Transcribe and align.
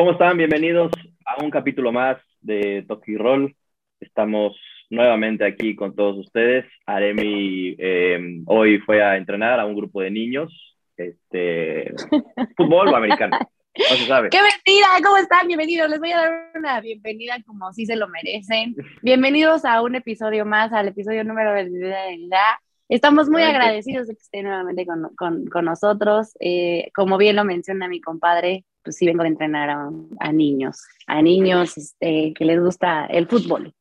¿Cómo 0.00 0.12
están? 0.12 0.38
Bienvenidos 0.38 0.90
a 1.26 1.44
un 1.44 1.50
capítulo 1.50 1.92
más 1.92 2.16
de 2.40 2.86
Toki 2.88 3.18
Roll. 3.18 3.54
Estamos 4.00 4.56
nuevamente 4.88 5.44
aquí 5.44 5.76
con 5.76 5.94
todos 5.94 6.16
ustedes. 6.16 6.64
Aremi 6.86 7.76
eh, 7.78 8.40
hoy 8.46 8.78
fue 8.78 9.04
a 9.04 9.18
entrenar 9.18 9.60
a 9.60 9.66
un 9.66 9.76
grupo 9.76 10.00
de 10.00 10.10
niños, 10.10 10.74
este, 10.96 11.92
fútbol 12.56 12.88
o 12.88 12.96
americano. 12.96 13.36
No 13.38 13.96
se 13.96 14.06
sabe. 14.06 14.30
¡Qué 14.30 14.38
mentira! 14.40 14.86
¿Cómo 15.04 15.18
están? 15.18 15.46
Bienvenidos. 15.46 15.90
Les 15.90 16.00
voy 16.00 16.12
a 16.12 16.16
dar 16.16 16.50
una 16.54 16.80
bienvenida 16.80 17.36
como 17.46 17.70
si 17.74 17.84
se 17.84 17.94
lo 17.94 18.08
merecen. 18.08 18.74
Bienvenidos 19.02 19.66
a 19.66 19.82
un 19.82 19.96
episodio 19.96 20.46
más, 20.46 20.72
al 20.72 20.88
episodio 20.88 21.24
número 21.24 21.52
de 21.52 22.16
la 22.26 22.58
Estamos 22.88 23.28
muy 23.28 23.42
agradecidos 23.42 24.08
de 24.08 24.14
que 24.14 24.20
estén 24.22 24.46
nuevamente 24.46 24.86
con, 24.86 25.14
con, 25.14 25.46
con 25.46 25.66
nosotros. 25.66 26.32
Eh, 26.40 26.90
como 26.94 27.18
bien 27.18 27.36
lo 27.36 27.44
menciona 27.44 27.86
mi 27.86 28.00
compadre, 28.00 28.64
pues 28.82 28.96
sí 28.96 29.06
vengo 29.06 29.22
de 29.22 29.28
entrenar 29.28 29.70
a, 29.70 29.90
a 30.20 30.32
niños, 30.32 30.82
a 31.06 31.22
niños 31.22 31.76
este, 31.76 32.32
que 32.34 32.44
les 32.44 32.60
gusta 32.60 33.06
el 33.06 33.26
fútbol. 33.26 33.74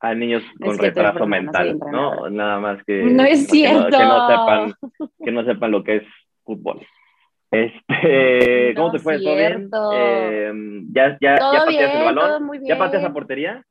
A 0.00 0.14
niños 0.14 0.42
con 0.60 0.78
retraso 0.78 1.26
mental, 1.26 1.78
¿no? 1.90 2.28
Nada 2.28 2.60
más 2.60 2.84
que... 2.84 3.02
No 3.04 3.24
es 3.24 3.46
cierto. 3.46 3.86
Que 3.86 3.90
no, 3.90 3.98
que 3.98 4.04
no, 4.04 4.28
sepan, 4.28 4.74
que 5.24 5.32
no 5.32 5.44
sepan 5.44 5.70
lo 5.70 5.82
que 5.82 5.96
es 5.96 6.02
fútbol. 6.44 6.86
Este, 7.50 8.74
¿Cómo 8.76 8.92
te 8.92 8.98
fue? 8.98 9.18
¿Todo 9.20 9.36
bien? 9.36 9.70
Eh, 9.94 10.52
¿Ya, 10.92 11.16
ya, 11.20 11.36
¿Todo 11.36 11.52
ya 11.52 11.64
pateas 11.64 11.94
el 11.94 12.04
balón? 12.04 12.50
¿Ya 12.64 12.78
pateas 12.78 13.02
la 13.02 13.12
portería? 13.12 13.64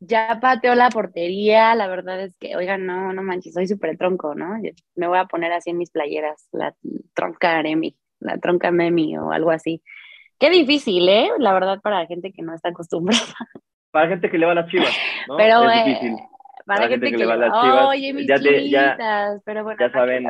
Ya 0.00 0.38
pateó 0.40 0.76
la 0.76 0.90
portería, 0.90 1.74
la 1.74 1.88
verdad 1.88 2.20
es 2.20 2.36
que, 2.38 2.54
oigan, 2.54 2.86
no, 2.86 3.12
no 3.12 3.22
manches, 3.22 3.54
soy 3.54 3.66
súper 3.66 3.96
tronco, 3.96 4.34
¿no? 4.36 4.56
Me 4.94 5.08
voy 5.08 5.18
a 5.18 5.24
poner 5.24 5.50
así 5.50 5.70
en 5.70 5.78
mis 5.78 5.90
playeras, 5.90 6.48
la 6.52 6.72
tronca 7.14 7.58
Aremi, 7.58 7.96
la 8.20 8.38
tronca 8.38 8.70
Memi 8.70 9.16
o 9.18 9.32
algo 9.32 9.50
así. 9.50 9.82
Qué 10.38 10.50
difícil, 10.50 11.08
¿eh? 11.08 11.30
La 11.38 11.52
verdad, 11.52 11.80
para 11.80 12.06
gente 12.06 12.32
que 12.32 12.42
no 12.42 12.54
está 12.54 12.70
acostumbrada. 12.70 13.22
Para 13.90 14.08
gente 14.08 14.30
que 14.30 14.36
le 14.36 14.44
va 14.44 14.52
a 14.52 14.56
las 14.56 14.70
chivas, 14.70 14.94
¿no? 15.28 15.38
Pero, 15.38 15.68
es 15.70 15.84
difícil. 15.86 16.12
para, 16.66 16.80
para, 16.80 16.88
gente, 16.88 17.10
que, 17.10 17.16
le 17.16 17.24
va 17.24 17.32
a 17.32 17.36
las 17.38 17.62
chivas. 17.62 17.86
Oye, 17.86 18.12
mis 18.12 18.26
ya, 18.28 18.38
te, 18.38 18.68
ya, 18.68 19.40
pero 19.46 19.64
bueno, 19.64 19.80
ya 19.80 19.90
saben, 19.90 20.26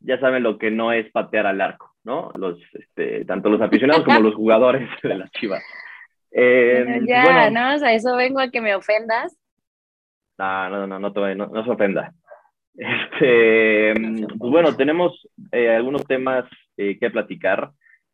ya 0.00 0.20
saben 0.20 0.42
lo 0.42 0.58
que 0.58 0.70
no 0.70 0.92
es 0.92 1.10
patear 1.10 1.46
al 1.46 1.62
arco, 1.62 1.94
¿no? 2.04 2.30
Los, 2.34 2.58
este, 2.74 3.24
tanto 3.24 3.48
los 3.48 3.62
aficionados 3.62 4.04
como 4.04 4.20
los 4.20 4.34
jugadores 4.34 4.86
de 5.02 5.14
las 5.14 5.30
chivas. 5.30 5.64
Eh, 6.30 7.00
ya, 7.06 7.48
¿no? 7.50 7.74
O 7.74 7.78
sea, 7.78 7.94
eso 7.94 8.14
vengo 8.16 8.40
a 8.40 8.50
que 8.50 8.60
me 8.60 8.74
ofendas. 8.74 9.34
No, 10.36 10.68
no, 10.68 10.86
no, 10.86 10.98
no, 10.98 11.10
no, 11.10 11.46
no 11.46 11.64
se 11.64 11.70
ofenda. 11.70 12.12
Este, 12.76 13.94
pues 14.38 14.50
bueno, 14.50 14.76
tenemos 14.76 15.26
eh, 15.52 15.70
algunos 15.74 16.04
temas 16.06 16.44
eh, 16.76 16.98
que 16.98 17.10
platicar. 17.10 17.70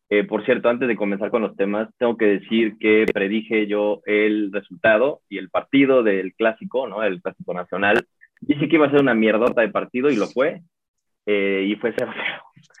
Eh, 0.09 0.25
por 0.25 0.43
cierto, 0.43 0.69
antes 0.69 0.87
de 0.87 0.95
comenzar 0.95 1.31
con 1.31 1.41
los 1.41 1.55
temas, 1.55 1.89
tengo 1.97 2.17
que 2.17 2.25
decir 2.25 2.77
que 2.79 3.05
predije 3.13 3.67
yo 3.67 4.01
el 4.05 4.51
resultado 4.51 5.21
y 5.29 5.37
el 5.37 5.49
partido 5.49 6.03
del 6.03 6.33
clásico, 6.33 6.87
¿no? 6.87 7.01
El 7.03 7.21
clásico 7.21 7.53
nacional. 7.53 8.05
Dije 8.41 8.67
que 8.67 8.75
iba 8.75 8.87
a 8.87 8.91
ser 8.91 9.01
una 9.01 9.13
mierdota 9.13 9.61
de 9.61 9.69
partido 9.69 10.09
y 10.09 10.17
lo 10.17 10.27
fue. 10.27 10.61
y 11.25 11.75
fue 11.75 11.95
0-0. 11.95 12.13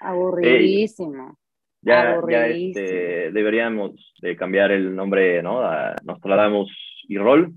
Aburridísimo. 0.01 1.37
ya, 1.81 2.19
ya 2.29 2.47
este, 2.47 3.31
deberíamos 3.31 4.13
de 4.21 4.35
cambiar 4.35 4.71
el 4.71 4.93
nombre, 4.95 5.41
¿no? 5.41 5.61
A 5.61 5.95
Nostradamus 6.03 6.69
y 7.07 7.17
Roll, 7.17 7.53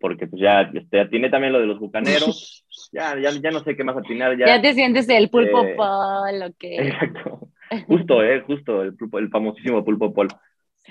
porque 0.00 0.26
pues 0.26 0.42
ya, 0.42 0.62
este, 0.62 1.06
tiene 1.06 1.30
también 1.30 1.52
lo 1.52 1.60
de 1.60 1.66
los 1.66 1.78
bucaneros. 1.78 2.64
ya, 2.92 3.18
ya, 3.18 3.30
ya 3.30 3.50
no 3.50 3.60
sé 3.60 3.76
qué 3.76 3.84
más 3.84 3.96
atinar. 3.96 4.36
Ya, 4.36 4.46
ya 4.46 4.60
te 4.60 4.74
sientes 4.74 5.08
el 5.08 5.30
pulpo 5.30 5.64
eh, 5.64 5.74
pol, 5.76 6.42
¿o 6.42 6.54
qué? 6.58 6.76
Exacto. 6.88 7.48
Justo, 7.86 8.22
eh, 8.22 8.40
justo, 8.40 8.82
el, 8.82 8.96
el 9.12 9.28
famosísimo 9.28 9.84
pulpo 9.84 10.12
pol. 10.14 10.28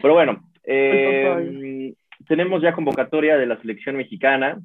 Pero 0.01 0.13
bueno, 0.13 0.49
eh, 0.63 1.93
tenemos 2.27 2.61
ya 2.61 2.73
convocatoria 2.73 3.37
de 3.37 3.45
la 3.45 3.59
selección 3.61 3.95
mexicana 3.95 4.59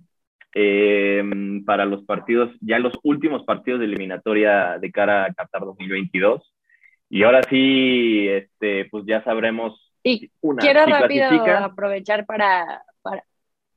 eh, 0.54 1.22
para 1.64 1.84
los 1.84 2.04
partidos, 2.04 2.50
ya 2.60 2.78
los 2.78 2.92
últimos 3.02 3.44
partidos 3.44 3.80
de 3.80 3.86
eliminatoria 3.86 4.78
de 4.78 4.90
cara 4.90 5.24
a 5.24 5.32
Qatar 5.32 5.62
2022. 5.62 6.52
Y 7.08 7.22
ahora 7.22 7.42
sí, 7.48 8.28
este, 8.28 8.86
pues 8.86 9.04
ya 9.06 9.22
sabremos. 9.24 9.92
Y 10.02 10.30
quiero 10.58 10.84
rápido 10.86 11.26
aprovechar 11.56 12.26
para, 12.26 12.82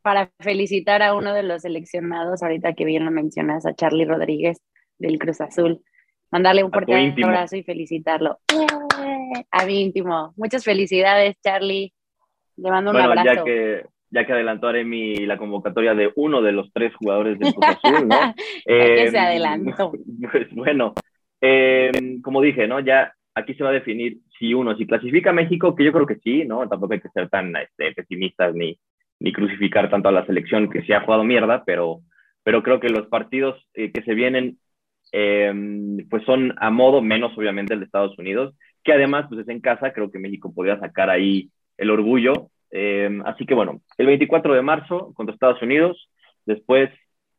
para, 0.05 0.29
felicitar 0.37 1.01
a 1.01 1.15
uno 1.15 1.33
de 1.33 1.41
los 1.41 1.63
seleccionados, 1.63 2.43
ahorita 2.43 2.73
que 2.73 2.85
bien 2.85 3.05
lo 3.05 3.09
mencionas, 3.09 3.65
a 3.65 3.73
Charlie 3.73 4.05
Rodríguez 4.05 4.61
del 4.99 5.17
Cruz 5.17 5.41
Azul. 5.41 5.81
Mandarle 6.29 6.63
un 6.63 6.71
fuerte 6.71 6.93
abrazo 7.23 7.55
y 7.57 7.63
felicitarlo. 7.63 8.37
A 9.49 9.65
mi 9.65 9.81
íntimo. 9.81 10.31
Muchas 10.37 10.63
felicidades, 10.63 11.35
Charlie. 11.41 11.91
Le 12.55 12.69
mando 12.69 12.91
un 12.91 12.97
abrazo. 12.97 13.33
Ya 13.33 13.43
que, 13.43 13.85
ya 14.11 14.25
que 14.27 14.33
adelantó 14.33 14.67
Aremi 14.67 15.25
la 15.25 15.39
convocatoria 15.39 15.95
de 15.95 16.11
uno 16.17 16.43
de 16.43 16.51
los 16.51 16.71
tres 16.71 16.93
jugadores 16.93 17.39
del 17.39 17.51
Cruz 17.55 17.65
Azul, 17.67 18.07
¿no? 18.07 18.35
eh, 18.67 19.07
se 19.09 19.17
adelantó. 19.17 19.91
Pues 20.31 20.51
bueno, 20.51 20.93
eh, 21.41 22.19
como 22.21 22.41
dije, 22.41 22.67
¿no? 22.67 22.79
Ya 22.79 23.11
aquí 23.33 23.55
se 23.55 23.63
va 23.63 23.71
a 23.71 23.73
definir 23.73 24.19
si 24.37 24.53
uno, 24.53 24.77
si 24.77 24.85
clasifica 24.85 25.31
a 25.31 25.33
México, 25.33 25.75
que 25.75 25.83
yo 25.83 25.91
creo 25.91 26.05
que 26.05 26.19
sí, 26.19 26.45
¿no? 26.45 26.69
Tampoco 26.69 26.93
hay 26.93 27.01
que 27.01 27.09
ser 27.09 27.27
tan 27.27 27.55
este, 27.55 27.91
pesimistas 27.93 28.53
ni, 28.53 28.77
ni 29.19 29.31
crucificar 29.31 29.89
tanto 29.89 30.09
a 30.09 30.11
la 30.11 30.25
selección 30.25 30.69
que 30.69 30.81
sí 30.83 30.93
ha 30.93 31.01
jugado 31.01 31.23
mierda, 31.23 31.63
pero, 31.65 32.01
pero 32.43 32.63
creo 32.63 32.79
que 32.79 32.89
los 32.89 33.07
partidos 33.07 33.55
eh, 33.73 33.91
que 33.91 34.01
se 34.03 34.13
vienen 34.13 34.57
eh, 35.11 35.53
pues 36.09 36.23
son 36.25 36.53
a 36.57 36.69
modo 36.69 37.01
menos 37.01 37.37
obviamente 37.37 37.73
el 37.73 37.79
de 37.79 37.85
Estados 37.85 38.17
Unidos, 38.17 38.55
que 38.83 38.93
además 38.93 39.25
pues 39.29 39.41
es 39.41 39.49
en 39.49 39.61
casa, 39.61 39.93
creo 39.93 40.11
que 40.11 40.19
México 40.19 40.53
podría 40.53 40.79
sacar 40.79 41.09
ahí 41.09 41.49
el 41.77 41.89
orgullo. 41.89 42.49
Eh, 42.71 43.21
así 43.25 43.45
que 43.45 43.53
bueno, 43.53 43.81
el 43.97 44.07
24 44.07 44.53
de 44.53 44.61
marzo 44.61 45.13
contra 45.13 45.33
Estados 45.33 45.61
Unidos, 45.61 46.09
después 46.45 46.89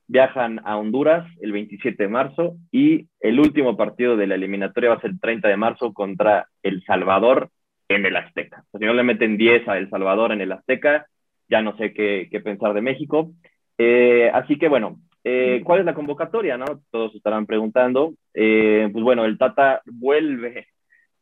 viajan 0.09 0.61
a 0.65 0.77
Honduras 0.77 1.27
el 1.41 1.53
27 1.53 2.05
de 2.05 2.09
marzo 2.09 2.57
y 2.71 3.09
el 3.21 3.41
último 3.41 3.77
partido 3.77 4.17
de 4.17 4.27
la 4.27 4.37
eliminatoria 4.37 4.91
va 4.91 4.97
a 4.97 5.01
ser 5.01 5.11
el 5.11 5.21
30 5.21 5.49
de 5.49 5.57
marzo 5.57 5.93
contra 5.93 6.49
El 6.63 6.85
Salvador 6.85 7.51
en 7.89 8.07
el 8.07 8.17
Azteca. 8.17 8.65
si 8.73 8.85
no 8.85 8.95
le 8.95 9.03
meten 9.03 9.37
10 9.37 9.69
a 9.69 9.79
El 9.79 9.91
Salvador 9.91 10.33
en 10.33 10.41
el 10.41 10.53
Azteca, 10.53 11.07
ya 11.49 11.63
no 11.63 11.77
sé 11.77 11.93
qué, 11.93 12.29
qué 12.31 12.41
pensar 12.41 12.75
de 12.75 12.83
México. 12.83 13.33
Eh, 13.79 14.31
así 14.33 14.59
que 14.59 14.69
bueno, 14.69 14.99
eh, 15.25 15.63
¿cuál 15.65 15.81
es 15.81 15.87
la 15.87 15.95
convocatoria? 15.95 16.57
No? 16.57 16.67
Todos 16.91 17.15
estarán 17.15 17.47
preguntando. 17.47 18.15
Eh, 18.33 18.89
pues 18.93 19.05
bueno, 19.05 19.25
el 19.25 19.39
Tata 19.39 19.83
vuelve, 19.85 20.69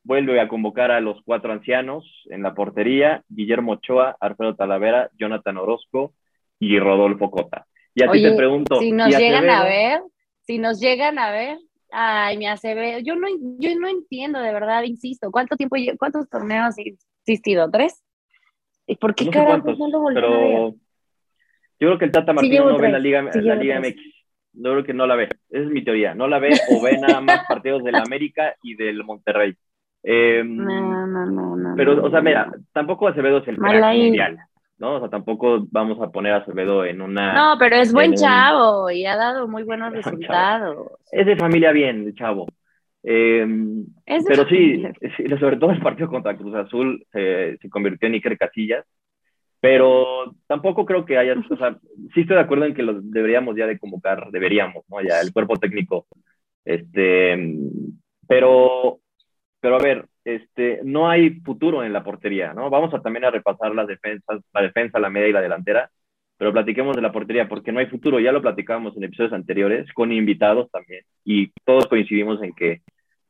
vuelve 0.03 0.41
a 0.41 0.49
convocar 0.49 0.91
a 0.91 1.01
los 1.01 1.23
cuatro 1.25 1.53
ancianos 1.53 2.05
en 2.27 2.43
la 2.43 2.55
portería, 2.55 3.23
Guillermo 3.29 3.73
Ochoa, 3.73 4.17
Alfredo 4.21 4.57
Talavera, 4.57 5.11
Jonathan 5.19 5.57
Orozco 5.57 6.13
y 6.59 6.79
Rodolfo 6.79 7.31
Cota. 7.31 7.67
Y 7.95 8.03
a 8.03 8.11
ti 8.11 8.23
te 8.23 8.35
pregunto. 8.35 8.79
Si 8.81 8.93
nos 8.93 9.09
llegan 9.09 9.49
a 9.49 9.65
ver, 9.65 10.03
si 10.43 10.59
nos 10.59 10.81
llegan 10.81 11.19
a 11.19 11.31
ver, 11.31 11.57
ay, 11.91 12.37
me 12.37 12.49
hace 12.49 13.03
yo 13.03 13.15
no, 13.17 13.27
yo 13.59 13.71
no 13.79 13.89
entiendo, 13.89 14.41
de 14.41 14.53
verdad, 14.53 14.83
insisto, 14.83 15.31
¿cuánto 15.31 15.57
tiempo, 15.57 15.77
cuántos 15.99 16.29
torneos 16.29 16.77
he 16.77 16.97
existido? 17.25 17.71
¿Tres? 17.71 18.04
¿Y 18.87 18.97
por 18.97 19.15
qué 19.15 19.25
no 19.27 19.59
no 19.59 19.89
lo 19.89 20.01
volvió 20.01 20.27
a 20.27 20.39
ver? 20.39 20.75
Yo 21.81 21.89
creo 21.89 21.99
que 21.99 22.05
el 22.05 22.13
Tata 22.13 22.33
Martino 22.33 22.71
no 22.71 22.79
ve 22.79 22.91
la 22.91 22.99
Liga, 22.99 23.23
la 23.23 23.55
Liga 23.57 23.81
MX. 23.81 23.97
Yo 24.53 24.71
creo 24.71 24.85
que 24.85 24.95
no 24.95 25.07
la 25.07 25.17
ve. 25.17 25.25
Esa 25.51 25.65
es 25.65 25.71
mi 25.71 25.83
teoría. 25.83 26.15
No 26.15 26.29
la 26.29 26.39
ve 26.39 26.51
o 26.71 26.83
ve 26.83 26.99
nada 26.99 27.21
más 27.21 27.45
partidos 27.49 27.83
del 27.83 27.97
América 27.97 28.55
y 28.63 28.77
del 28.77 29.03
Monterrey. 29.03 29.57
Eh, 30.03 30.43
no, 30.45 31.07
no, 31.07 31.57
no, 31.57 31.75
Pero, 31.77 32.05
o 32.05 32.11
sea, 32.11 32.21
mira, 32.21 32.53
tampoco 32.73 33.09
Acevedo 33.09 33.39
es 33.39 33.49
el 33.49 33.59
mundial, 33.59 34.39
¿no? 34.79 34.97
O 34.97 35.01
sea, 35.01 35.09
tampoco 35.09 35.67
vamos 35.71 35.99
a 36.01 36.11
poner 36.13 36.35
a 36.35 36.37
Acevedo 36.39 36.85
en 36.85 37.01
una... 37.01 37.33
No, 37.33 37.59
pero 37.59 37.77
es 37.77 37.93
buen 37.93 38.15
chavo 38.15 38.91
y 38.91 39.07
ha 39.07 39.17
dado 39.17 39.49
muy 39.49 39.63
buenos 39.63 39.93
resultados. 39.95 40.93
Es 41.11 41.27
de 41.27 41.37
familia 41.37 41.73
bien, 41.73 42.05
el 42.07 42.15
chavo. 42.15 42.47
Eh, 43.07 43.47
pero 44.27 44.49
sí, 44.49 44.83
sobre 45.39 45.57
todo 45.59 45.71
el 45.71 45.81
partido 45.81 46.09
contra 46.09 46.37
Cruz 46.37 46.55
Azul 46.55 47.07
se 47.13 47.59
convirtió 47.71 48.09
en 48.09 48.15
Iker 48.15 48.39
Casillas, 48.39 48.87
pero 49.61 50.35
tampoco 50.47 50.85
creo 50.85 51.05
que 51.05 51.17
haya, 51.17 51.35
o 51.35 51.57
sea, 51.57 51.79
sí 52.15 52.21
estoy 52.21 52.37
de 52.37 52.43
acuerdo 52.43 52.67
en 52.67 52.75
que 52.75 52.83
los 52.83 53.11
deberíamos 53.11 53.57
ya 53.57 53.67
de 53.67 53.79
convocar, 53.79 54.31
deberíamos, 54.31 54.85
¿no? 54.89 55.01
Ya 55.01 55.21
el 55.21 55.33
cuerpo 55.33 55.57
técnico, 55.57 56.07
este, 56.65 57.57
pero, 58.27 59.01
pero 59.61 59.77
a 59.77 59.79
ver, 59.79 60.07
este, 60.25 60.81
no 60.85 61.09
hay 61.09 61.41
futuro 61.41 61.83
en 61.83 61.93
la 61.93 62.05
portería, 62.05 62.53
¿no? 62.53 62.69
Vamos 62.69 62.93
a 62.93 63.01
también 63.01 63.25
a 63.25 63.31
repasar 63.31 63.75
las 63.75 63.87
defensas, 63.87 64.43
la 64.53 64.63
defensa, 64.63 64.99
la 64.99 65.11
media 65.11 65.29
y 65.29 65.33
la 65.33 65.41
delantera, 65.41 65.91
pero 66.37 66.53
platiquemos 66.53 66.97
de 66.97 67.03
la 67.03 67.13
portería 67.13 67.49
porque 67.49 67.73
no 67.73 67.81
hay 67.81 67.87
futuro, 67.87 68.21
ya 68.21 68.33
lo 68.33 68.43
platicábamos 68.43 68.97
en 68.97 69.05
episodios 69.05 69.33
anteriores 69.33 69.91
con 69.95 70.13
invitados 70.13 70.71
también 70.71 71.05
y 71.25 71.53
todos 71.65 71.87
coincidimos 71.87 72.43
en 72.43 72.53
que 72.55 72.83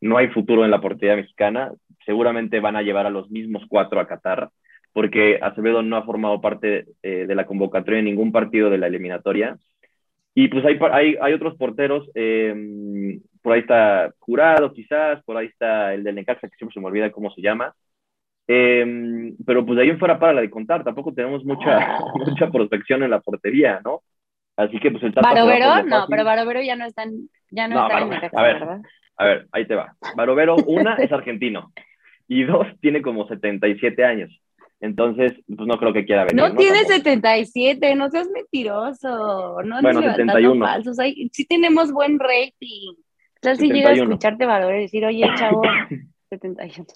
no 0.05 0.19
hay 0.19 0.29
futuro 0.29 0.65
en 0.65 0.71
la 0.71 0.83
portería 0.83 1.17
mexicana, 1.17 1.73
seguramente 2.05 2.61
van 2.61 2.77
a 2.77 2.83
llevar 2.83 3.07
a 3.07 3.11
los 3.11 3.31
mismos 3.31 3.63
cuatro 3.69 4.01
a 4.01 4.07
Qatar, 4.07 4.51
porque 4.93 5.39
Acevedo 5.41 5.83
no 5.83 5.97
ha 5.97 6.05
formado 6.05 6.43
parte 6.43 6.85
eh, 7.03 7.25
de 7.27 7.35
la 7.35 7.47
convocatoria 7.47 8.01
en 8.01 8.05
ningún 8.05 8.31
partido 8.31 8.69
de 8.69 8.77
la 8.77 8.87
eliminatoria. 8.87 9.57
Y 10.35 10.49
pues 10.49 10.63
hay, 10.67 10.79
hay, 10.93 11.17
hay 11.21 11.33
otros 11.33 11.57
porteros, 11.57 12.07
eh, 12.15 13.19
por 13.41 13.55
ahí 13.55 13.61
está 13.61 14.13
Jurado 14.19 14.75
quizás, 14.75 15.25
por 15.25 15.39
ahí 15.39 15.47
está 15.47 15.95
el 15.95 16.05
del 16.05 16.17
Necaxa, 16.17 16.49
que 16.49 16.57
siempre 16.57 16.75
se 16.75 16.81
me 16.81 16.87
olvida 16.87 17.11
cómo 17.11 17.31
se 17.31 17.41
llama. 17.41 17.75
Em, 18.47 19.35
pero 19.47 19.65
pues 19.65 19.77
de 19.77 19.85
ahí 19.85 19.89
en 19.89 19.99
fuera 19.99 20.19
para 20.19 20.35
la 20.35 20.43
de 20.43 20.51
contar, 20.51 20.85
tampoco 20.85 21.15
tenemos 21.15 21.47
mucha, 21.47 21.99
mucha 22.15 22.51
prospección 22.51 23.03
en 23.03 23.11
la 23.11 23.21
portería, 23.21 23.81
¿no? 23.83 24.03
Así 24.55 24.79
que 24.79 24.91
pues 24.91 25.03
el 25.03 25.15
Tata 25.15 25.33
Barovero, 25.33 25.83
no, 25.85 26.07
pero 26.11 26.25
Barovero 26.25 26.61
ya 26.61 26.77
no 26.77 26.85
está 26.85 27.05
en, 27.05 27.31
ya 27.51 27.69
no, 27.69 27.89
está 27.89 28.01
en 28.01 28.39
a 28.39 28.43
ver, 28.43 28.61
¿verdad? 28.61 28.83
A 29.17 29.25
ver, 29.27 29.49
ahí 29.53 29.67
te 29.67 29.75
va. 29.75 29.97
Barovero, 30.17 30.57
una, 30.67 30.95
es 30.97 31.13
argentino. 31.13 31.73
Y 32.27 32.45
dos, 32.45 32.67
tiene 32.81 33.03
como 33.03 33.29
77 33.29 34.05
años. 34.05 34.41
Entonces, 34.81 35.33
pues 35.47 35.67
no 35.67 35.79
creo 35.79 35.93
que 35.93 36.05
quiera 36.05 36.25
venir. 36.25 36.43
No, 36.43 36.49
no 36.49 36.57
tiene 36.57 36.85
77, 36.85 37.95
no 37.95 38.11
seas 38.11 38.29
mentiroso. 38.31 39.63
No 39.63 39.81
bueno, 39.81 40.03
71. 40.03 40.65
falsos. 40.65 40.97
sí 41.33 41.45
tenemos 41.47 41.93
buen 41.93 42.19
rating. 42.19 42.95
Sea, 43.41 43.55
si 43.57 43.71
llega 43.71 43.91
a 43.91 43.93
escucharte 43.93 44.47
Barovero 44.47 44.79
y 44.79 44.83
decir, 44.83 45.05
oye, 45.05 45.27
chavo, 45.37 45.63
71. 46.31 46.87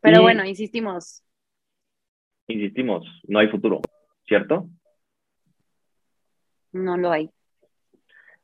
Pero 0.00 0.22
bueno, 0.22 0.44
insistimos. 0.44 1.22
Insistimos, 2.46 3.06
no 3.26 3.38
hay 3.38 3.48
futuro, 3.48 3.80
¿cierto? 4.26 4.68
No 6.72 6.96
lo 6.96 7.10
hay. 7.10 7.30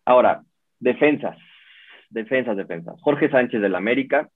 Ahora, 0.05 0.45
defensas, 0.79 1.39
defensas, 2.15 2.57
defensas. 2.57 3.01
Jorge 3.03 3.29
Sánchez 3.29 3.61
del 3.61 3.75
América, 3.75 4.31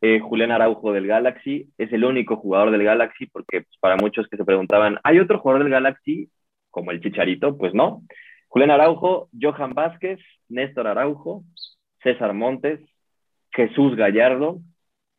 eh, 0.00 0.20
Julián 0.20 0.50
Araujo 0.50 0.92
del 0.92 1.06
Galaxy, 1.06 1.68
es 1.78 1.92
el 1.92 2.04
único 2.04 2.36
jugador 2.36 2.70
del 2.70 2.84
Galaxy, 2.84 3.26
porque 3.26 3.62
pues, 3.62 3.76
para 3.80 3.96
muchos 3.96 4.28
que 4.28 4.36
se 4.36 4.44
preguntaban, 4.44 4.98
¿hay 5.04 5.18
otro 5.18 5.38
jugador 5.38 5.62
del 5.62 5.72
Galaxy 5.72 6.28
como 6.70 6.90
el 6.90 7.00
Chicharito? 7.00 7.56
Pues 7.56 7.72
no. 7.72 8.02
Julián 8.48 8.70
Araujo, 8.70 9.28
Johan 9.40 9.74
Vázquez, 9.74 10.18
Néstor 10.48 10.86
Araujo, 10.86 11.44
César 12.02 12.34
Montes, 12.34 12.80
Jesús 13.52 13.96
Gallardo, 13.96 14.58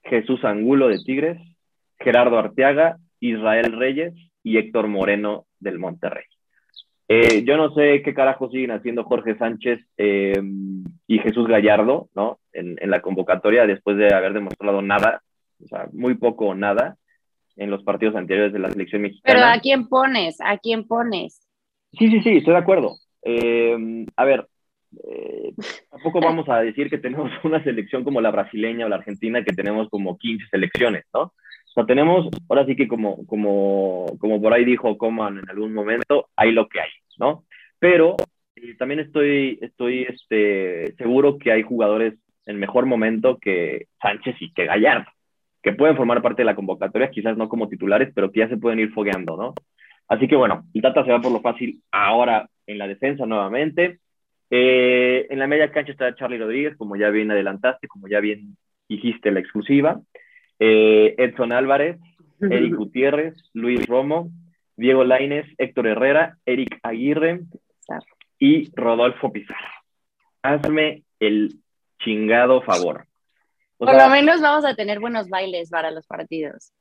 Jesús 0.04 0.44
Angulo 0.44 0.88
de 0.88 1.00
Tigres, 1.00 1.38
Gerardo 2.00 2.38
Arteaga, 2.38 2.98
Israel 3.20 3.74
Reyes 3.78 4.14
y 4.44 4.58
Héctor 4.58 4.88
Moreno 4.88 5.46
del 5.60 5.80
Monterrey. 5.80 6.26
Eh, 7.12 7.44
yo 7.44 7.58
no 7.58 7.74
sé 7.74 8.04
qué 8.04 8.14
carajo 8.14 8.52
siguen 8.52 8.70
haciendo 8.70 9.04
Jorge 9.04 9.36
Sánchez 9.36 9.80
eh, 9.98 10.40
y 11.08 11.18
Jesús 11.18 11.48
Gallardo, 11.48 12.08
¿no? 12.14 12.40
En, 12.54 12.78
la 12.84 13.02
convocatoria 13.02 13.66
después 13.66 13.98
de 13.98 14.14
haber 14.14 14.34
demostrado 14.34 14.84
nada, 14.84 15.24
o 15.64 15.68
sea, 15.68 15.88
muy 15.92 16.14
poco 16.16 16.46
o 16.46 16.56
nada 16.56 16.98
en 17.56 17.72
los 17.72 17.84
partidos 17.84 18.16
anteriores 18.16 18.54
de 18.54 18.60
la 18.60 18.70
selección 18.70 19.02
mexicana. 19.02 19.34
Pero 19.34 19.46
¿a 19.52 19.60
quién 19.60 19.88
pones? 19.88 20.38
¿A 20.40 20.60
quién 20.60 20.88
pones? 20.88 21.42
Sí, 21.94 22.10
sí, 22.10 22.22
sí, 22.22 22.38
estoy 22.38 22.54
de 22.54 22.60
acuerdo. 22.60 22.96
Eh, 23.24 24.06
a 24.16 24.26
ver, 24.26 24.48
eh, 25.04 25.54
tampoco 25.90 26.20
vamos 26.20 26.48
a 26.50 26.60
decir 26.60 26.90
que 26.90 26.98
tenemos 26.98 27.32
una 27.44 27.64
selección 27.64 28.04
como 28.04 28.22
la 28.22 28.32
brasileña 28.32 28.86
o 28.86 28.90
la 28.90 28.98
argentina, 28.98 29.44
que 29.44 29.54
tenemos 29.54 29.90
como 29.90 30.18
15 30.18 30.46
selecciones, 30.50 31.06
¿no? 31.14 31.34
O 31.70 31.74
sea, 31.74 31.86
tenemos, 31.86 32.28
ahora 32.50 32.66
sí 32.66 32.76
que 32.76 32.88
como, 32.88 33.26
como, 33.28 34.06
como 34.20 34.42
por 34.42 34.54
ahí 34.54 34.66
dijo 34.66 34.98
Coman 34.98 35.38
en 35.38 35.50
algún 35.50 35.74
momento, 35.74 36.30
hay 36.36 36.52
lo 36.52 36.68
que 36.68 36.82
hay, 36.82 36.90
¿no? 37.18 37.46
Pero 37.78 38.18
eh, 38.56 38.76
también 38.78 39.00
estoy, 39.00 39.60
estoy 39.62 40.04
este, 40.04 40.96
seguro 40.98 41.38
que 41.38 41.52
hay 41.52 41.62
jugadores 41.62 42.16
en 42.46 42.58
mejor 42.58 42.88
momento 42.88 43.38
que 43.38 43.88
Sánchez 44.02 44.36
y 44.40 44.52
que 44.54 44.66
Gallardo, 44.66 45.10
que 45.62 45.74
pueden 45.74 45.96
formar 45.96 46.22
parte 46.22 46.42
de 46.42 46.48
la 46.48 46.56
convocatoria, 46.56 47.12
quizás 47.12 47.38
no 47.38 47.48
como 47.48 47.70
titulares, 47.70 48.12
pero 48.16 48.32
que 48.32 48.40
ya 48.40 48.50
se 48.50 48.58
pueden 48.58 48.80
ir 48.80 48.92
fogueando, 48.92 49.38
¿no? 49.38 49.54
Así 50.08 50.28
que 50.28 50.36
bueno, 50.36 50.66
el 50.74 50.82
Tata 50.82 51.06
se 51.06 51.12
va 51.12 51.22
por 51.22 51.32
lo 51.32 51.42
fácil 51.42 51.84
ahora 51.92 52.50
en 52.66 52.80
la 52.80 52.88
defensa 52.88 53.28
nuevamente. 53.28 54.00
Eh, 54.50 55.28
en 55.30 55.38
la 55.38 55.46
media 55.46 55.72
cancha 55.72 55.92
está 55.92 56.16
Charlie 56.16 56.40
Rodríguez, 56.40 56.76
como 56.78 56.96
ya 56.96 57.10
bien 57.10 57.30
adelantaste, 57.30 57.88
como 57.88 58.08
ya 58.08 58.20
bien 58.20 58.58
dijiste 58.88 59.32
la 59.32 59.40
exclusiva. 59.40 60.02
Eh, 60.60 61.16
Edson 61.18 61.54
Álvarez, 61.54 62.00
Eric 62.42 62.76
Gutiérrez, 62.76 63.36
Luis 63.54 63.86
Romo, 63.88 64.30
Diego 64.76 65.04
Laines, 65.04 65.46
Héctor 65.58 65.88
Herrera, 65.88 66.38
Eric 66.46 66.80
Aguirre 66.84 67.42
y 68.38 68.70
Rodolfo 68.76 69.32
Pizarro. 69.32 69.68
Hazme 70.42 71.04
el 71.20 71.56
chingado 72.00 72.62
favor. 72.62 73.06
Por 73.78 73.94
lo 73.94 74.10
menos 74.10 74.42
vamos 74.42 74.66
a 74.66 74.76
tener 74.76 75.00
buenos 75.00 75.30
bailes 75.30 75.70
para 75.70 75.92
los 75.92 76.06
partidos. 76.06 76.74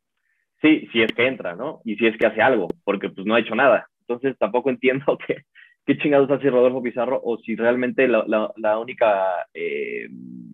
Sí, 0.61 0.89
si 0.93 1.03
es 1.03 1.13
que 1.13 1.27
entra, 1.27 1.55
¿no? 1.55 1.81
Y 1.85 1.97
si 1.97 2.07
es 2.07 2.17
que 2.17 2.27
hace 2.27 2.43
algo, 2.43 2.69
porque 2.85 3.09
pues 3.09 3.27
no 3.27 3.35
ha 3.35 3.41
hecho 3.41 3.55
nada. 3.55 3.89
Entonces 4.01 4.37
tampoco 4.39 4.71
entiendo 4.71 5.19
que, 5.27 5.43
qué 5.89 5.97
chingados 5.97 6.31
hace 6.31 6.51
Rodolfo 6.51 6.83
Pizarro 6.83 7.19
o 7.25 7.39
si 7.39 7.57
realmente 7.57 8.07
la, 8.07 8.23
la, 8.55 8.79
única, 8.79 9.47
eh, 9.55 10.07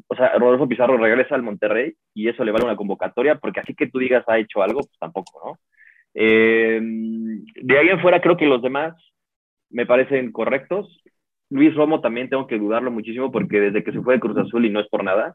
o 0.07 0.15
sea, 0.15 0.39
Rodolfo 0.39 0.69
Pizarro 0.69 0.97
regresa 0.97 1.35
al 1.35 1.43
Monterrey 1.43 1.93
y 2.15 2.29
eso 2.29 2.45
le 2.45 2.53
vale 2.53 2.67
una 2.67 2.77
convocatoria, 2.77 3.35
porque 3.35 3.59
así 3.59 3.75
que 3.75 3.89
tú 3.89 3.99
digas 3.99 4.25
ha 4.29 4.39
hecho 4.39 4.63
algo, 4.63 4.83
pues 4.83 4.97
tampoco, 5.01 5.41
¿no? 5.45 5.59
Eh, 6.15 6.81
de 6.81 7.79
ahí 7.79 7.89
en 7.89 8.01
fuera 8.01 8.21
creo 8.21 8.37
que 8.37 8.47
los 8.47 8.63
demás 8.63 8.95
me 9.71 9.87
parecen 9.87 10.31
correctos. 10.31 11.03
Luis 11.51 11.75
Romo 11.75 12.01
también 12.01 12.29
tengo 12.29 12.47
que 12.47 12.57
dudarlo 12.57 12.93
muchísimo 12.93 13.33
porque 13.33 13.59
desde 13.59 13.83
que 13.83 13.91
se 13.91 14.03
fue 14.03 14.15
de 14.15 14.21
Cruz 14.21 14.39
Azul 14.39 14.65
y 14.65 14.71
no 14.71 14.79
es 14.79 14.87
por 14.87 15.03
nada, 15.03 15.35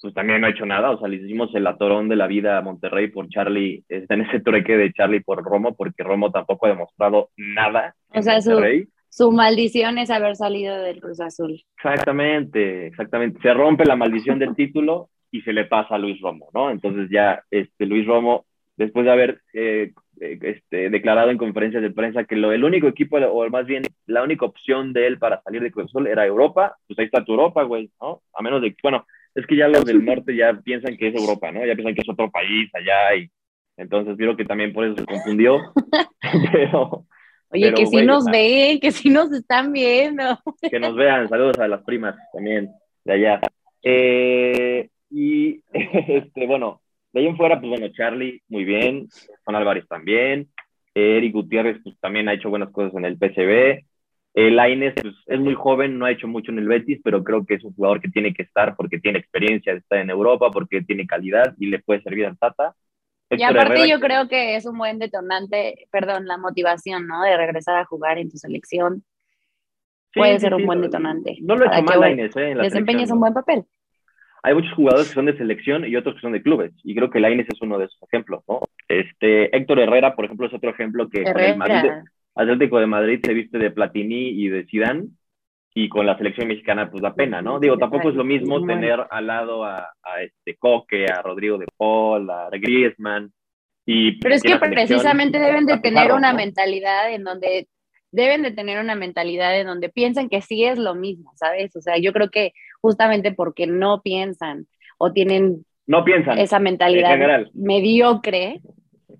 pues 0.00 0.14
también 0.14 0.40
no 0.40 0.46
ha 0.46 0.50
hecho 0.50 0.64
nada. 0.64 0.92
O 0.92 0.98
sea, 1.00 1.08
le 1.08 1.16
hicimos 1.16 1.52
el 1.56 1.66
atorón 1.66 2.08
de 2.08 2.14
la 2.14 2.28
vida 2.28 2.56
a 2.56 2.62
Monterrey 2.62 3.08
por 3.08 3.28
Charlie, 3.28 3.82
está 3.88 4.14
en 4.14 4.20
ese 4.20 4.38
trueque 4.38 4.76
de 4.76 4.92
Charlie 4.92 5.24
por 5.24 5.42
Romo, 5.42 5.74
porque 5.74 6.04
Romo 6.04 6.30
tampoco 6.30 6.66
ha 6.66 6.68
demostrado 6.68 7.30
nada. 7.36 7.96
O 8.14 8.22
sea, 8.22 8.36
Monterrey. 8.36 8.86
Su 9.10 9.32
maldición 9.32 9.98
es 9.98 10.08
haber 10.08 10.36
salido 10.36 10.80
del 10.80 11.00
Cruz 11.00 11.20
Azul. 11.20 11.60
Exactamente, 11.76 12.86
exactamente. 12.86 13.40
Se 13.42 13.52
rompe 13.52 13.84
la 13.84 13.96
maldición 13.96 14.38
del 14.38 14.54
título 14.54 15.10
y 15.32 15.42
se 15.42 15.52
le 15.52 15.64
pasa 15.64 15.96
a 15.96 15.98
Luis 15.98 16.20
Romo, 16.20 16.48
¿no? 16.54 16.70
Entonces 16.70 17.08
ya 17.10 17.42
este, 17.50 17.86
Luis 17.86 18.06
Romo, 18.06 18.46
después 18.76 19.04
de 19.04 19.12
haber 19.12 19.40
eh, 19.52 19.92
eh, 20.20 20.38
este, 20.42 20.90
declarado 20.90 21.30
en 21.30 21.38
conferencias 21.38 21.82
de 21.82 21.90
prensa 21.90 22.24
que 22.24 22.36
lo, 22.36 22.52
el 22.52 22.62
único 22.62 22.86
equipo, 22.86 23.16
o 23.16 23.50
más 23.50 23.66
bien 23.66 23.82
la 24.06 24.22
única 24.22 24.46
opción 24.46 24.92
de 24.92 25.08
él 25.08 25.18
para 25.18 25.42
salir 25.42 25.60
de 25.60 25.72
Cruz 25.72 25.86
Azul 25.86 26.06
era 26.06 26.24
Europa, 26.24 26.76
pues 26.86 26.98
ahí 26.98 27.06
está 27.06 27.24
tu 27.24 27.32
Europa, 27.32 27.64
güey, 27.64 27.90
¿no? 28.00 28.22
A 28.32 28.42
menos 28.42 28.62
de 28.62 28.76
bueno, 28.80 29.06
es 29.34 29.44
que 29.46 29.56
ya 29.56 29.66
los 29.66 29.84
del 29.84 30.04
norte 30.04 30.36
ya 30.36 30.54
piensan 30.54 30.96
que 30.96 31.08
es 31.08 31.14
Europa, 31.16 31.50
¿no? 31.50 31.66
Ya 31.66 31.74
piensan 31.74 31.94
que 31.94 32.02
es 32.02 32.08
otro 32.08 32.30
país 32.30 32.70
allá 32.74 33.16
y 33.16 33.28
entonces 33.76 34.16
creo 34.16 34.36
que 34.36 34.44
también 34.44 34.72
por 34.72 34.84
eso 34.84 34.96
se 34.96 35.04
confundió, 35.06 35.58
pero 36.52 37.06
Oye, 37.52 37.74
que 37.74 37.86
si 37.86 38.04
nos 38.04 38.24
ven, 38.26 38.78
que 38.78 38.92
si 38.92 39.10
nos 39.10 39.32
están 39.32 39.72
viendo. 39.72 40.38
Que 40.70 40.78
nos 40.78 40.94
vean, 40.94 41.28
saludos 41.28 41.58
a 41.58 41.66
las 41.66 41.82
primas 41.82 42.16
también 42.32 42.70
de 43.04 43.12
allá. 43.12 43.40
Eh, 43.82 44.88
y 45.10 45.60
este, 45.72 46.46
bueno, 46.46 46.80
de 47.12 47.20
ahí 47.20 47.26
en 47.26 47.36
fuera, 47.36 47.58
pues 47.58 47.70
bueno, 47.70 47.88
Charlie, 47.88 48.40
muy 48.48 48.64
bien, 48.64 49.08
Juan 49.44 49.56
Álvarez 49.56 49.86
también, 49.88 50.48
Eric 50.94 51.32
Gutiérrez, 51.32 51.78
pues 51.82 51.98
también 51.98 52.28
ha 52.28 52.34
hecho 52.34 52.50
buenas 52.50 52.70
cosas 52.70 52.94
en 52.94 53.04
el 53.04 53.18
PCB. 53.18 53.84
El 54.32 54.54
Laines, 54.54 54.94
pues 54.94 55.14
es 55.26 55.40
muy 55.40 55.54
joven, 55.54 55.98
no 55.98 56.06
ha 56.06 56.12
hecho 56.12 56.28
mucho 56.28 56.52
en 56.52 56.60
el 56.60 56.68
Betis, 56.68 57.00
pero 57.02 57.24
creo 57.24 57.44
que 57.44 57.54
es 57.54 57.64
un 57.64 57.74
jugador 57.74 58.00
que 58.00 58.08
tiene 58.08 58.32
que 58.32 58.44
estar 58.44 58.76
porque 58.76 59.00
tiene 59.00 59.18
experiencia 59.18 59.72
estar 59.72 59.98
en 59.98 60.10
Europa, 60.10 60.52
porque 60.52 60.82
tiene 60.82 61.04
calidad 61.04 61.54
y 61.58 61.66
le 61.66 61.80
puede 61.80 62.02
servir 62.02 62.26
al 62.26 62.38
Tata 62.38 62.76
y 63.30 63.42
aparte 63.42 63.88
yo 63.88 64.00
creo 64.00 64.28
que 64.28 64.56
es 64.56 64.66
un 64.66 64.76
buen 64.76 64.98
detonante, 64.98 65.86
perdón, 65.90 66.26
la 66.26 66.36
motivación, 66.36 67.06
¿no? 67.06 67.22
De 67.22 67.36
regresar 67.36 67.76
a 67.76 67.84
jugar 67.84 68.18
en 68.18 68.30
tu 68.30 68.36
selección. 68.36 69.04
Puede 70.12 70.40
ser 70.40 70.54
un 70.54 70.66
buen 70.66 70.80
detonante. 70.80 71.38
No 71.40 71.56
lo 71.56 71.64
he 71.64 71.68
hecho 71.68 71.82
mal, 71.82 72.00
Lainez, 72.00 72.36
¿eh? 72.36 72.54
desempeñes 72.60 73.10
un 73.10 73.20
buen 73.20 73.32
papel. 73.32 73.64
Hay 74.42 74.54
muchos 74.54 74.72
jugadores 74.74 75.08
que 75.08 75.14
son 75.14 75.26
de 75.26 75.36
selección 75.36 75.84
y 75.84 75.94
otros 75.94 76.14
que 76.16 76.22
son 76.22 76.32
de 76.32 76.42
clubes. 76.42 76.72
Y 76.82 76.94
creo 76.94 77.10
que 77.10 77.20
Lainez 77.20 77.46
es 77.52 77.60
uno 77.60 77.78
de 77.78 77.84
esos 77.84 78.02
ejemplos, 78.02 78.42
¿no? 78.48 78.60
Este, 78.88 79.54
Héctor 79.56 79.78
Herrera, 79.78 80.16
por 80.16 80.24
ejemplo, 80.24 80.46
es 80.46 80.54
otro 80.54 80.70
ejemplo 80.70 81.08
que 81.08 81.22
con 81.22 81.38
el 81.38 81.56
Madrid, 81.56 81.90
Atlético 82.34 82.80
de 82.80 82.86
Madrid 82.86 83.20
se 83.22 83.34
viste 83.34 83.58
de 83.58 83.70
Platini 83.70 84.30
y 84.30 84.48
de 84.48 84.64
Zidane 84.64 85.08
y 85.74 85.88
con 85.88 86.04
la 86.04 86.16
selección 86.16 86.48
mexicana 86.48 86.90
pues 86.90 87.02
da 87.02 87.14
pena, 87.14 87.40
¿no? 87.40 87.60
Digo, 87.60 87.78
tampoco 87.78 88.08
es 88.08 88.14
lo 88.14 88.24
mismo 88.24 88.64
tener 88.66 89.04
al 89.08 89.26
lado 89.26 89.64
a, 89.64 89.92
este 90.22 90.56
Coque, 90.56 91.06
a 91.06 91.22
Rodrigo 91.22 91.58
de 91.58 91.66
Paul, 91.76 92.28
a 92.30 92.48
Griezmann 92.50 93.32
y 93.86 94.18
Pero 94.20 94.34
es 94.34 94.42
que 94.42 94.56
precisamente 94.56 95.38
deben 95.38 95.66
de 95.66 95.78
tener 95.78 96.12
una 96.12 96.32
mentalidad 96.32 97.12
en 97.12 97.24
donde 97.24 97.68
deben 98.12 98.42
de 98.42 98.50
tener 98.50 98.80
una 98.80 98.96
mentalidad 98.96 99.58
en 99.58 99.68
donde 99.68 99.88
piensan 99.88 100.28
que 100.28 100.40
sí 100.40 100.64
es 100.64 100.78
lo 100.78 100.96
mismo, 100.96 101.32
¿sabes? 101.36 101.74
O 101.76 101.80
sea, 101.80 101.96
yo 101.98 102.12
creo 102.12 102.30
que 102.30 102.52
justamente 102.80 103.32
porque 103.32 103.68
no 103.68 104.02
piensan 104.02 104.66
o 104.98 105.12
tienen 105.12 105.64
no 105.86 106.04
piensan 106.04 106.38
esa 106.38 106.58
mentalidad 106.58 107.46
mediocre, 107.54 108.60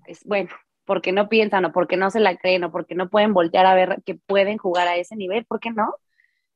es 0.07 0.23
bueno, 0.25 0.49
porque 0.85 1.13
no 1.13 1.29
piensan 1.29 1.65
o 1.65 1.71
porque 1.71 1.95
no 1.95 2.09
se 2.09 2.19
la 2.19 2.35
creen 2.35 2.65
o 2.65 2.71
porque 2.71 2.95
no 2.95 3.09
pueden 3.09 3.33
voltear 3.33 3.65
a 3.65 3.75
ver 3.75 4.01
que 4.05 4.15
pueden 4.15 4.57
jugar 4.57 4.87
a 4.87 4.97
ese 4.97 5.15
nivel, 5.15 5.45
¿por 5.45 5.59
qué 5.59 5.71
no? 5.71 5.95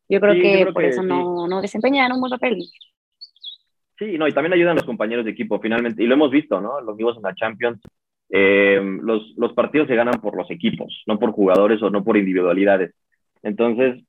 Yo 0.07 0.19
creo 0.19 0.33
que 0.33 0.71
por 0.71 0.83
eso 0.83 1.03
no, 1.03 1.47
no 1.47 1.61
desempeñan 1.61 2.11
un 2.11 2.21
buen 2.21 2.31
papel. 2.31 2.63
Sí, 3.97 4.17
no, 4.17 4.27
y 4.27 4.33
también 4.33 4.53
ayudan 4.53 4.75
los 4.75 4.85
compañeros 4.85 5.25
de 5.25 5.31
equipo, 5.31 5.59
finalmente, 5.59 6.03
y 6.03 6.07
lo 6.07 6.15
hemos 6.15 6.29
visto, 6.29 6.59
¿no? 6.59 6.81
Los 6.81 6.97
vivos 6.97 7.15
en 7.15 7.23
la 7.23 7.33
Champions, 7.33 7.81
eh, 8.29 8.81
los, 9.01 9.33
los 9.37 9.53
partidos 9.53 9.87
se 9.87 9.95
ganan 9.95 10.19
por 10.21 10.35
los 10.35 10.51
equipos, 10.51 11.03
no 11.07 11.17
por 11.17 11.31
jugadores 11.31 11.81
o 11.81 11.89
no 11.89 12.03
por 12.03 12.17
individualidades. 12.17 12.93
Entonces, 13.41 14.03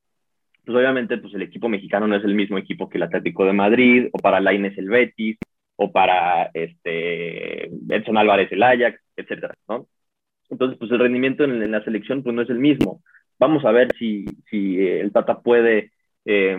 pues 0.65 0.77
obviamente, 0.77 1.19
pues 1.19 1.33
el 1.35 1.43
equipo 1.43 1.69
mexicano 1.69 2.09
no 2.09 2.17
es 2.17 2.25
el 2.25 2.35
mismo 2.35 2.59
equipo 2.59 2.89
que 2.89 2.99
el 2.99 3.05
Atlético 3.05 3.45
de 3.45 3.53
Madrid, 3.53 4.09
o 4.13 4.19
para 4.19 4.41
Laines 4.41 4.77
el 4.77 4.89
Betis, 4.89 5.39
o 5.77 5.93
para 5.93 6.51
este, 6.55 7.67
Edson 7.89 8.17
Álvarez 8.17 8.51
el 8.51 8.63
Ajax, 8.63 9.01
etcétera, 9.15 9.55
¿no? 9.69 9.87
Entonces, 10.51 10.79
pues 10.79 10.91
el 10.91 10.99
rendimiento 10.99 11.45
en, 11.45 11.71
la 11.71 11.85
selección 11.85 12.23
pues 12.23 12.35
no 12.35 12.43
es 12.43 12.51
el 12.51 12.59
mismo. 12.59 13.03
Vamos 13.39 13.65
a 13.65 13.73
ver 13.73 13.95
si, 13.99 14.25
si 14.51 14.81
eh, 14.81 15.01
el 15.01 15.13
Tata 15.13 15.41
puede 15.41 15.93
eh, 16.25 16.57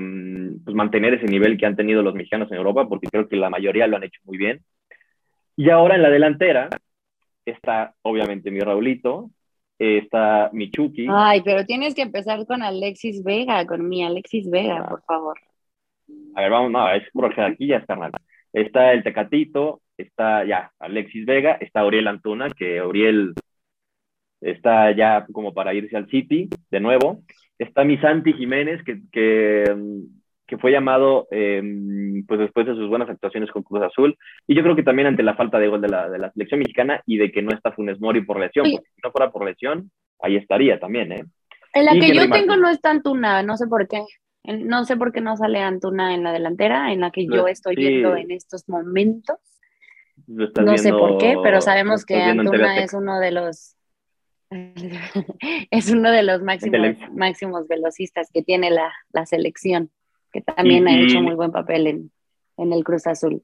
pues 0.63 0.75
mantener 0.75 1.15
ese 1.15 1.25
nivel 1.25 1.57
que 1.57 1.65
han 1.65 1.75
tenido 1.75 2.01
los 2.01 2.13
mexicanos 2.13 2.51
en 2.51 2.57
Europa, 2.57 2.87
porque 2.87 3.07
creo 3.07 3.27
que 3.27 3.35
la 3.35 3.49
mayoría 3.49 3.87
lo 3.87 3.97
han 3.97 4.03
hecho 4.03 4.21
muy 4.23 4.37
bien. 4.37 4.61
Y 5.55 5.69
ahora 5.69 5.95
en 5.95 6.03
la 6.03 6.09
delantera 6.09 6.69
está 7.45 7.93
obviamente 8.03 8.51
mi 8.51 8.59
Raulito, 8.59 9.31
está 9.79 10.49
mi 10.53 10.71
Chucky. 10.71 11.07
Ay, 11.09 11.41
pero 11.43 11.65
tienes 11.65 11.95
que 11.95 12.03
empezar 12.03 12.45
con 12.45 12.61
Alexis 12.61 13.23
Vega, 13.23 13.65
con 13.65 13.87
mi 13.87 14.03
Alexis 14.03 14.49
Vega, 14.49 14.87
por 14.87 15.01
favor. 15.03 15.37
A 16.35 16.41
ver, 16.41 16.51
vamos, 16.51 16.71
no, 16.71 16.89
es 16.91 17.03
por 17.11 17.37
aquí 17.39 17.67
ya 17.67 17.83
está 18.53 18.93
el 18.93 19.03
Tecatito, 19.03 19.81
está 19.97 20.45
ya 20.45 20.71
Alexis 20.79 21.25
Vega, 21.25 21.57
está 21.59 21.85
Uriel 21.85 22.07
Antuna, 22.07 22.49
que 22.49 22.81
Uriel 22.81 23.33
está 24.41 24.91
ya 24.95 25.25
como 25.31 25.53
para 25.53 25.73
irse 25.73 25.97
al 25.97 26.09
City 26.09 26.49
de 26.69 26.79
nuevo. 26.79 27.23
Está 27.57 27.83
mi 27.83 27.97
Santi 27.97 28.33
Jiménez, 28.33 28.83
que, 28.83 29.01
que, 29.11 30.57
fue 30.59 30.71
llamado 30.71 31.27
em, 31.31 32.25
pues 32.25 32.39
después 32.39 32.65
de 32.67 32.75
sus 32.75 32.87
buenas 32.87 33.09
actuaciones 33.09 33.51
con 33.51 33.63
Cruz 33.63 33.81
Azul. 33.83 34.17
Y 34.47 34.55
yo 34.55 34.63
creo 34.63 34.75
que 34.75 34.83
también 34.83 35.07
ante 35.07 35.23
la 35.23 35.35
falta 35.35 35.59
de 35.59 35.67
gol 35.67 35.81
de 35.81 35.89
la, 35.89 36.09
de 36.09 36.19
la 36.19 36.31
selección 36.31 36.59
mexicana 36.59 37.01
y 37.05 37.17
de 37.17 37.31
que 37.31 37.41
no 37.41 37.51
está 37.51 37.71
Funes 37.71 37.99
Mori 37.99 38.21
por 38.21 38.39
lesión, 38.39 38.65
porque 38.71 38.89
si 38.95 39.01
no 39.03 39.11
fuera 39.11 39.31
por 39.31 39.45
lesión, 39.45 39.91
ahí 40.21 40.35
estaría 40.35 40.79
también, 40.79 41.11
¿eh? 41.11 41.25
En 41.73 41.85
la 41.85 41.93
que 41.93 42.13
yo 42.13 42.29
tengo 42.29 42.55
no 42.55 42.69
está 42.69 42.89
Antuna, 42.89 43.43
no 43.43 43.57
sé 43.57 43.67
por 43.67 43.87
qué. 43.87 44.03
No 44.43 44.85
sé 44.85 44.95
por 44.95 45.11
qué 45.11 45.21
no 45.21 45.35
sale 45.35 45.59
Antuna 45.59 46.15
en 46.15 46.23
la 46.23 46.31
delantera, 46.31 46.91
en 46.93 47.01
la 47.01 47.11
que 47.11 47.25
yo 47.25 47.47
estoy 47.47 47.75
viendo 47.75 48.15
en 48.15 48.31
estos 48.31 48.67
momentos. 48.69 49.37
No 50.25 50.77
sé 50.77 50.91
por 50.91 51.17
qué, 51.17 51.35
pero 51.43 51.61
sabemos 51.61 52.05
que 52.05 52.21
Antuna 52.21 52.79
es 52.79 52.93
uno 52.93 53.19
de 53.19 53.31
los 53.31 53.76
es 55.71 55.91
uno 55.91 56.11
de 56.11 56.23
los 56.23 56.41
máximos, 56.41 56.97
máximos 57.13 57.67
velocistas 57.67 58.29
que 58.33 58.43
tiene 58.43 58.71
la, 58.71 58.93
la 59.11 59.25
selección, 59.25 59.89
que 60.31 60.41
también 60.41 60.87
ha 60.87 60.97
hecho 60.97 61.21
muy 61.21 61.35
buen 61.35 61.51
papel 61.51 61.87
en, 61.87 62.11
en, 62.57 62.73
el 62.73 62.83
Cruz 62.83 63.07
Azul. 63.07 63.41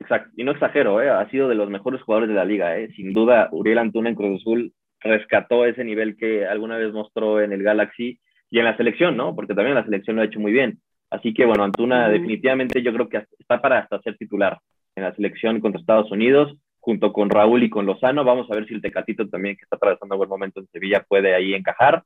Exacto, 0.00 0.30
y 0.36 0.44
no 0.44 0.52
exagero, 0.52 1.00
¿eh? 1.02 1.10
ha 1.10 1.28
sido 1.30 1.48
de 1.48 1.54
los 1.54 1.70
mejores 1.70 2.02
jugadores 2.02 2.28
de 2.28 2.34
la 2.34 2.44
liga. 2.44 2.78
¿eh? 2.78 2.90
Sin 2.96 3.12
duda, 3.12 3.48
Uriel 3.52 3.78
Antuna 3.78 4.08
en 4.08 4.14
Cruz 4.14 4.40
Azul 4.40 4.72
rescató 5.00 5.66
ese 5.66 5.84
nivel 5.84 6.16
que 6.16 6.46
alguna 6.46 6.78
vez 6.78 6.92
mostró 6.92 7.40
en 7.40 7.52
el 7.52 7.62
Galaxy 7.62 8.18
y 8.50 8.58
en 8.58 8.64
la 8.64 8.76
selección, 8.76 9.16
¿no? 9.16 9.34
Porque 9.34 9.54
también 9.54 9.74
la 9.74 9.84
selección 9.84 10.16
lo 10.16 10.22
ha 10.22 10.26
hecho 10.26 10.40
muy 10.40 10.52
bien. 10.52 10.80
Así 11.10 11.34
que, 11.34 11.44
bueno, 11.44 11.64
Antuna 11.64 12.08
definitivamente 12.08 12.82
yo 12.82 12.92
creo 12.92 13.08
que 13.08 13.24
está 13.38 13.60
para 13.60 13.80
hasta 13.80 14.00
ser 14.00 14.16
titular 14.16 14.58
en 14.96 15.04
la 15.04 15.14
selección 15.14 15.60
contra 15.60 15.80
Estados 15.80 16.10
Unidos 16.10 16.56
junto 16.84 17.14
con 17.14 17.30
Raúl 17.30 17.62
y 17.62 17.70
con 17.70 17.86
Lozano. 17.86 18.24
Vamos 18.24 18.46
a 18.50 18.54
ver 18.54 18.66
si 18.66 18.74
el 18.74 18.82
Tecatito 18.82 19.26
también, 19.26 19.56
que 19.56 19.62
está 19.62 19.76
atravesando 19.76 20.16
un 20.16 20.18
buen 20.18 20.28
momento 20.28 20.60
en 20.60 20.66
Sevilla, 20.66 21.02
puede 21.08 21.34
ahí 21.34 21.54
encajar. 21.54 22.04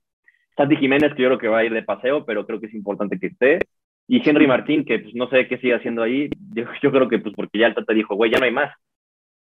Santi 0.57 0.77
Jiménez, 0.77 1.15
que 1.15 1.23
yo 1.23 1.31
creo 1.31 1.39
que 1.39 1.49
va 1.49 1.59
a 1.59 1.65
ir 1.65 1.73
de 1.73 1.83
paseo, 1.83 2.25
pero 2.25 2.47
creo 2.47 2.61
que 2.61 2.67
es 2.67 2.75
importante 2.75 3.19
que 3.19 3.27
esté. 3.27 3.59
Y 4.07 4.27
Henry 4.27 4.47
Martín, 4.47 4.85
que 4.85 5.01
pues 5.01 5.17
no 5.17 5.29
sé 5.31 5.49
qué 5.49 5.59
sigue 5.59 5.75
haciendo 5.75 6.05
ahí. 6.05 6.31
Yo, 6.83 6.93
creo 6.93 7.09
que 7.09 7.19
pues 7.19 7.35
porque 7.35 7.59
ya 7.59 7.67
el 7.67 7.75
Tata 7.75 7.93
dijo, 7.93 8.15
güey, 8.15 8.31
ya 8.31 8.39
no 8.39 8.45
hay 8.45 8.53
más. 8.53 8.73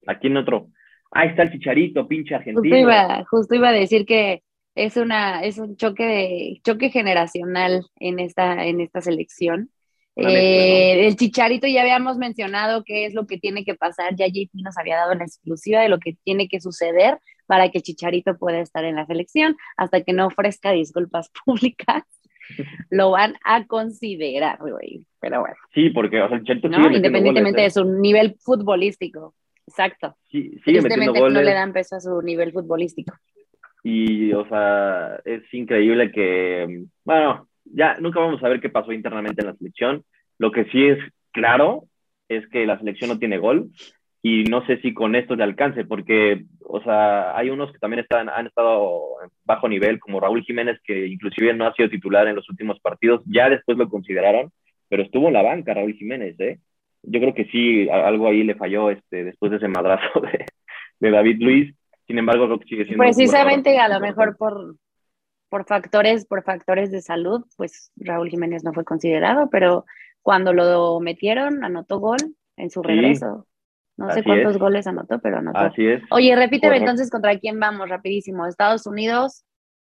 Aquí 0.07 0.29
en 0.29 0.37
otro. 0.37 0.69
Ahí 1.11 1.31
está 1.31 1.43
el 1.43 1.51
chicharito, 1.51 2.07
pinche 2.07 2.37
argentino. 2.37 2.63
Justo 2.63 2.77
iba, 2.77 3.25
justo 3.25 3.55
iba 3.57 3.69
a 3.71 3.73
decir 3.73 4.07
que 4.07 4.43
es 4.77 4.97
una, 4.97 5.43
es 5.43 5.59
un 5.59 5.77
choque 5.77 6.05
de, 6.05 6.61
choque 6.63 6.91
generacional 6.91 7.85
en 7.99 8.21
esta, 8.21 8.65
en 8.65 8.81
esta 8.81 9.01
selección. 9.01 9.71
Eh, 10.17 11.07
el 11.07 11.17
Chicharito 11.17 11.67
ya 11.67 11.83
habíamos 11.83 12.17
mencionado 12.17 12.85
qué 12.85 13.05
es 13.05 13.13
lo 13.13 13.27
que 13.27 13.39
tiene 13.39 13.65
que 13.65 13.75
pasar, 13.75 14.17
ya 14.17 14.27
JP 14.27 14.51
nos 14.55 14.79
había 14.79 14.97
dado 14.97 15.15
la 15.15 15.25
exclusiva 15.25 15.83
de 15.83 15.91
lo 15.91 15.99
que 15.99 16.17
tiene 16.25 16.49
que 16.49 16.61
suceder 16.61 17.19
para 17.47 17.71
que 17.71 17.83
Chicharito 17.83 18.39
pueda 18.39 18.61
estar 18.61 18.85
en 18.85 18.97
la 18.97 19.07
selección, 19.07 19.57
hasta 19.77 20.03
que 20.03 20.15
no 20.15 20.27
ofrezca 20.27 20.73
disculpas 20.73 21.31
públicas, 21.45 22.03
lo 22.91 23.11
van 23.11 23.35
a 23.45 23.67
considerar, 23.67 24.59
güey. 24.59 25.05
Pero 25.21 25.41
bueno. 25.41 25.57
Sí, 25.75 25.91
porque 25.91 26.23
o 26.23 26.29
sea, 26.29 26.39
¿no? 26.39 26.91
Independientemente 26.91 27.61
de 27.61 27.67
¿eh? 27.67 27.71
su 27.71 27.85
nivel 27.85 28.37
futbolístico. 28.41 29.35
Exacto. 29.67 30.17
Sí, 30.31 30.59
sigue 30.65 30.81
no 30.81 31.43
le 31.43 31.53
dan 31.53 31.73
peso 31.73 31.97
a 31.97 32.01
su 32.01 32.23
nivel 32.23 32.53
futbolístico. 32.53 33.15
Y, 33.83 34.33
o 34.33 34.49
sea, 34.49 35.21
es 35.25 35.43
increíble 35.53 36.11
que, 36.11 36.85
bueno, 37.05 37.49
ya 37.73 37.97
nunca 38.01 38.21
vamos 38.21 38.43
a 38.43 38.49
ver 38.49 38.61
qué 38.61 38.69
pasó 38.69 38.93
internamente 38.93 39.43
en 39.43 39.49
la 39.49 39.57
selección. 39.57 40.05
Lo 40.39 40.51
que 40.51 40.65
sí 40.67 40.87
es 40.87 40.99
claro 41.33 41.85
es 42.29 42.47
que 42.49 42.67
la 42.67 42.79
selección 42.79 43.11
no 43.11 43.19
tiene 43.19 43.39
gol 43.39 43.71
y 44.23 44.45
no 44.45 44.67
sé 44.67 44.81
si 44.81 44.93
con 44.93 45.15
esto 45.15 45.37
le 45.37 45.45
alcance, 45.45 45.85
porque, 45.85 46.47
o 46.65 46.83
sea, 46.83 47.37
hay 47.37 47.49
unos 47.49 47.71
que 47.71 47.79
también 47.79 48.01
están, 48.01 48.29
han 48.29 48.49
estado 48.49 49.01
bajo 49.45 49.69
nivel, 49.69 50.01
como 50.01 50.19
Raúl 50.19 50.43
Jiménez, 50.43 50.81
que 50.85 51.07
inclusive 51.07 51.55
no 51.55 51.67
ha 51.67 51.75
sido 51.75 51.89
titular 51.89 52.27
en 52.27 52.35
los 52.35 52.49
últimos 52.51 52.81
partidos, 52.81 53.23
ya 53.27 53.49
después 53.49 53.79
lo 53.79 53.89
consideraron, 53.89 54.51
pero 54.89 55.05
estuvo 55.05 55.29
en 55.29 55.35
la 55.35 55.43
banca 55.43 55.75
Raúl 55.75 55.95
Jiménez, 55.95 56.35
¿eh? 56.41 56.59
Yo 57.05 57.21
creo 57.21 57.35
que 57.35 57.45
sí, 57.47 57.89
algo 57.89 58.27
ahí 58.27 58.43
le 58.43 58.57
falló 58.57 58.91
este, 58.91 59.23
después 59.23 59.53
de 59.53 59.59
ese 59.59 59.69
madrazo 59.69 60.21
de, 60.21 60.45
de 60.99 61.11
David 61.11 61.37
Luis. 61.41 61.75
Sin 62.09 62.19
embargo, 62.19 62.47
creo 62.47 62.59
que 62.59 62.67
sigue 62.67 62.85
siendo. 62.85 63.05
Precisamente, 63.05 63.79
a 63.79 63.89
lo 63.89 64.01
mejor 64.01 64.37
por, 64.37 64.75
por 65.49 65.65
factores, 65.67 66.27
por 66.27 66.43
factores 66.43 66.91
de 66.91 67.01
salud, 67.01 67.45
pues 67.57 67.93
Raúl 67.97 68.29
Jiménez 68.29 68.65
no 68.65 68.73
fue 68.73 68.85
considerado, 68.85 69.49
pero 69.51 69.85
cuando 70.23 70.53
lo 70.53 70.99
metieron, 71.01 71.65
anotó 71.65 72.01
gol 72.01 72.19
en 72.57 72.71
su 72.71 72.83
regreso. 72.83 73.47
No 73.97 74.11
sé 74.11 74.23
cuántos 74.23 74.59
goles 74.59 74.87
anotó, 74.87 75.19
pero 75.21 75.39
anotó. 75.39 75.59
Así 75.59 75.87
es. 75.87 76.03
Oye, 76.11 76.37
repíteme 76.37 76.77
entonces 76.77 77.11
contra 77.11 77.39
quién 77.39 77.59
vamos, 77.59 77.89
rapidísimo. 77.89 78.47
Estados 78.47 78.87
Unidos. 78.87 79.45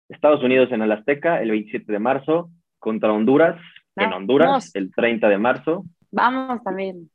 Estados 0.08 0.42
Unidos 0.42 0.72
en 0.72 0.82
el 0.82 0.90
Azteca, 0.90 1.40
el 1.40 1.50
27 1.50 1.92
de 1.92 1.98
marzo, 2.00 2.50
contra 2.80 3.12
Honduras, 3.12 3.60
en 3.94 4.12
Honduras, 4.12 4.74
el 4.74 4.92
30 4.92 5.28
de 5.28 5.38
marzo. 5.38 5.84
Vamos 6.10 6.62
también. 6.64 7.10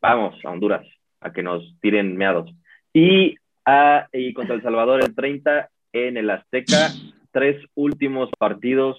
Vamos 0.00 0.34
a 0.44 0.50
Honduras, 0.50 0.86
a 1.20 1.32
que 1.32 1.42
nos 1.42 1.62
tiren 1.80 2.16
meados. 2.16 2.50
Y, 2.92 3.34
a, 3.66 4.06
y 4.12 4.32
contra 4.32 4.54
El 4.54 4.62
Salvador 4.62 5.02
el 5.02 5.14
30 5.14 5.68
en 5.92 6.16
el 6.16 6.30
Azteca, 6.30 6.88
tres 7.34 7.62
últimos 7.74 8.30
partidos 8.38 8.96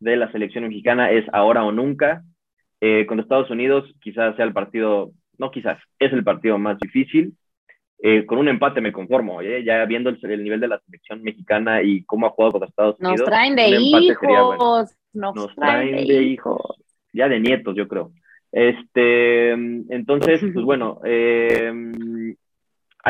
de 0.00 0.16
la 0.16 0.30
selección 0.32 0.64
mexicana 0.64 1.12
es 1.12 1.24
ahora 1.32 1.64
o 1.64 1.72
nunca. 1.72 2.24
Eh, 2.80 3.06
con 3.06 3.20
Estados 3.20 3.48
Unidos 3.50 3.88
quizás 4.00 4.34
sea 4.34 4.44
el 4.44 4.52
partido, 4.52 5.12
no 5.38 5.52
quizás, 5.52 5.78
es 6.00 6.12
el 6.12 6.24
partido 6.24 6.58
más 6.58 6.76
difícil. 6.80 7.34
Eh, 8.00 8.26
con 8.26 8.38
un 8.38 8.48
empate 8.48 8.80
me 8.80 8.90
conformo, 8.90 9.40
¿eh? 9.40 9.62
ya 9.62 9.84
viendo 9.84 10.10
el, 10.10 10.42
nivel 10.42 10.58
de 10.58 10.66
la 10.66 10.80
selección 10.80 11.22
mexicana 11.22 11.82
y 11.82 12.02
cómo 12.02 12.26
ha 12.26 12.30
jugado 12.30 12.50
contra 12.50 12.68
Estados 12.68 12.98
Unidos. 12.98 13.20
Nos 13.20 13.28
traen 13.28 13.54
de 13.54 13.68
hijos, 13.68 14.96
nos, 15.12 15.54
traen, 15.54 16.04
de, 16.04 16.22
hijos. 16.24 16.60
Ya 17.12 17.28
de 17.28 17.38
nietos, 17.38 17.76
yo 17.76 17.86
creo. 17.86 18.10
Este, 18.50 19.52
entonces, 19.52 20.40
pues 20.52 20.64
bueno, 20.64 20.98
ahí 21.04 22.34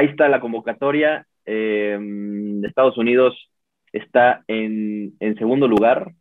está 0.04 0.28
la 0.28 0.40
convocatoria. 0.40 1.26
Estados 1.46 2.98
Unidos 2.98 3.48
está 3.92 4.44
en, 4.48 5.16
segundo 5.38 5.68
lugar 5.68 6.12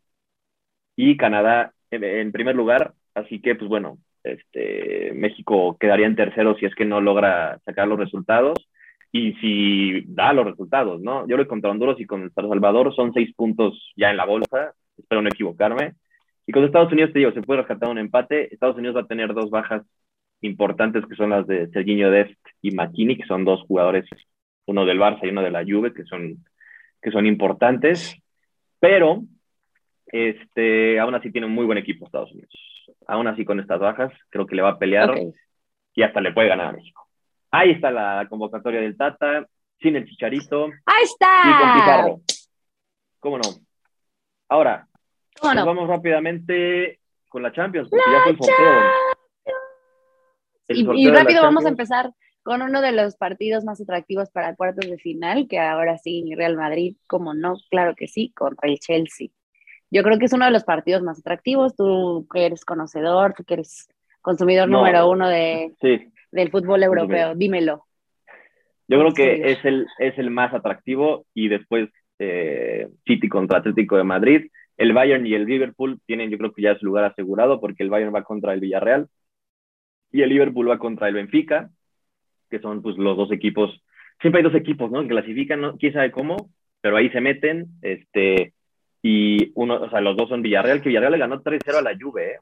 y 0.96 1.18
Canadá 1.18 1.74
en, 1.92 2.32
primer 2.32 2.56
lugar. 2.56 2.94
Así 3.16 3.42
que, 3.42 3.56
pues 3.56 3.70
bueno, 3.70 3.98
este, 4.24 5.12
México 5.13 5.78
quedaría 5.80 6.08
en 6.08 6.16
tercero 6.16 6.56
si 6.58 6.66
es 6.66 6.75
que 6.75 6.86
no 6.86 7.01
logra 7.01 7.60
sacar 7.66 7.88
los 7.88 8.00
resultados 8.00 8.58
y 9.12 9.34
si 9.34 10.04
da 10.08 10.34
los 10.34 10.46
resultados, 10.46 11.01
¿no? 11.01 11.28
Yo 11.28 11.38
lo 11.38 11.48
contra 11.48 11.70
Honduras 11.70 12.00
y 12.00 12.06
con 12.06 12.24
El 12.24 12.32
Salvador 12.34 12.96
son 12.96 13.13
seis 13.13 13.34
puntos 13.36 13.92
ya 13.98 14.10
en 14.10 14.18
la 14.18 14.25
bolsa, 14.25 14.74
espero 14.98 15.22
no 15.22 15.30
equivocarme. 15.30 15.96
Y 16.48 16.54
con 16.54 16.63
Estados 16.63 16.92
Unidos, 16.92 17.12
te 17.13 17.20
digo, 17.20 17.32
se 17.32 17.42
puede 17.42 17.62
rescatar 17.62 17.90
un 17.90 17.98
empate. 17.98 18.54
Estados 18.54 18.78
Unidos 18.78 18.96
va 18.96 19.01
a 19.01 19.08
tener 19.08 19.34
dos 19.34 19.50
bajas 19.50 19.84
importantes 20.42 21.06
que 21.06 21.16
son 21.16 21.30
las 21.30 21.46
de 21.48 21.70
Serginho 21.70 22.10
Dest 22.10 22.40
y 22.62 22.72
McKinney, 22.72 23.18
que 23.18 23.28
son 23.28 23.46
dos 23.46 23.62
jugadores, 23.68 24.06
uno 24.66 24.86
del 24.86 25.00
Barça 25.00 25.20
y 25.24 25.30
uno 25.30 25.42
de 25.42 25.51
la 25.51 25.63
Juve, 25.63 25.94
que 25.94 26.04
son 26.06 26.44
que 27.01 27.12
son 27.12 27.25
importantes, 27.25 28.15
pero 28.79 29.24
este, 30.08 31.00
aún 31.00 31.15
así 31.15 31.31
tiene 31.31 31.48
un 31.48 31.53
muy 31.53 31.65
buen 31.65 31.77
equipo 31.77 32.05
Estados 32.05 32.31
Unidos. 32.31 32.53
Aún 33.08 33.27
así 33.27 33.46
con 33.46 33.60
estas 33.60 33.79
bajas, 33.79 34.12
creo 34.29 34.46
que 34.46 34.55
le 34.55 34.62
va 34.62 34.70
a 34.70 34.79
pelear 34.79 35.13
y 35.93 36.03
hasta 36.03 36.22
le 36.22 36.34
puede 36.34 36.50
ganar 36.50 36.67
a 36.67 36.72
México. 36.74 37.08
Ahí 37.51 37.72
está 37.72 37.91
la 37.91 38.27
convocatoria 38.29 38.81
del 38.81 38.98
Tata, 38.98 39.46
sin 39.79 39.96
el 39.96 40.05
Chicharito. 40.05 40.65
Ahí 40.86 41.03
está. 41.03 41.41
Y 41.43 41.60
con 41.60 41.74
Pizarro. 41.74 42.22
¿Cómo 43.20 43.38
no? 43.38 43.43
Ahora, 44.48 44.88
vamos 45.41 45.88
rápidamente 45.88 47.00
con 47.27 47.43
la 47.43 47.51
Champions, 47.51 47.89
porque 47.89 48.12
ya 48.12 48.24
fue 48.24 48.31
el 48.31 48.38
sorteo. 50.77 50.96
y, 50.96 51.10
rápido 51.10 51.41
vamos 51.41 51.65
a 51.65 51.70
empezar 51.70 52.12
con 52.43 52.62
uno 52.62 52.81
de 52.81 52.91
los 52.91 53.15
partidos 53.15 53.63
más 53.63 53.79
atractivos 53.81 54.29
para 54.31 54.55
cuartos 54.55 54.89
de 54.89 54.98
final, 54.98 55.48
que 55.48 55.60
ahora 55.60 55.98
sí, 55.98 56.33
Real 56.36 56.55
Madrid, 56.55 56.95
como 57.07 57.33
no, 57.33 57.55
claro 57.69 57.95
que 57.95 58.07
sí, 58.07 58.31
contra 58.36 58.69
el 58.69 58.79
Chelsea. 58.79 59.29
Yo 59.91 60.03
creo 60.03 60.17
que 60.17 60.25
es 60.25 60.33
uno 60.33 60.45
de 60.45 60.51
los 60.51 60.63
partidos 60.63 61.03
más 61.03 61.19
atractivos, 61.19 61.75
tú 61.75 62.27
que 62.33 62.45
eres 62.45 62.65
conocedor, 62.65 63.33
tú 63.33 63.43
que 63.43 63.55
eres 63.55 63.89
consumidor 64.21 64.69
número 64.69 65.10
uno 65.10 65.27
de, 65.27 65.74
del 66.31 66.50
fútbol 66.50 66.83
europeo? 66.83 67.36
Dímelo. 67.36 67.86
Yo 68.88 69.00
creo 69.00 69.13
que 69.13 69.51
es 69.51 69.63
el, 69.63 69.88
es 70.00 70.17
el 70.17 70.31
más 70.31 70.53
atractivo 70.53 71.25
y 71.33 71.48
después 71.48 71.89
eh, 72.19 72.88
City 73.05 73.29
contra 73.29 73.60
Atlético 73.60 73.98
de 73.98 74.03
Madrid. 74.03 74.48
El 74.77 74.93
Bayern 74.93 75.25
y 75.25 75.33
el 75.33 75.45
Liverpool 75.45 76.00
tienen, 76.05 76.29
yo 76.29 76.38
creo 76.38 76.53
que 76.53 76.62
ya 76.62 76.77
su 76.77 76.86
lugar 76.86 77.05
asegurado 77.05 77.60
porque 77.60 77.83
el 77.83 77.89
Bayern 77.89 78.13
va 78.13 78.24
contra 78.24 78.53
el 78.53 78.60
Villarreal 78.60 79.07
y 80.12 80.21
el 80.24 80.29
Liverpool 80.29 80.69
va 80.69 80.79
contra 80.79 81.07
el 81.07 81.13
Benfica, 81.13 81.69
que 82.51 82.60
son 82.60 82.81
pues 82.84 82.98
los 82.98 83.17
dos 83.17 83.31
equipos. 83.31 83.81
Siempre 84.20 84.39
hay 84.39 84.43
dos 84.43 84.55
equipos, 84.55 84.91
¿no? 84.91 85.01
Que 85.01 85.08
clasifican, 85.08 85.62
¿no? 85.62 85.77
quién 85.77 85.93
sabe 85.93 86.12
cómo, 86.12 86.51
pero 86.81 86.98
ahí 86.98 87.10
se 87.10 87.22
meten, 87.22 87.70
este, 87.81 88.53
y 89.01 89.51
uno, 89.55 89.81
o 89.81 89.89
sea, 89.89 90.01
los 90.01 90.15
dos 90.15 90.29
son 90.29 90.41
Villarreal, 90.43 90.81
que 90.81 90.89
Villarreal 90.89 91.13
le 91.13 91.17
ganó 91.17 91.41
3-0 91.41 91.77
a 91.77 91.81
la 91.81 91.98
Juve, 92.00 92.34
¿eh? 92.34 92.39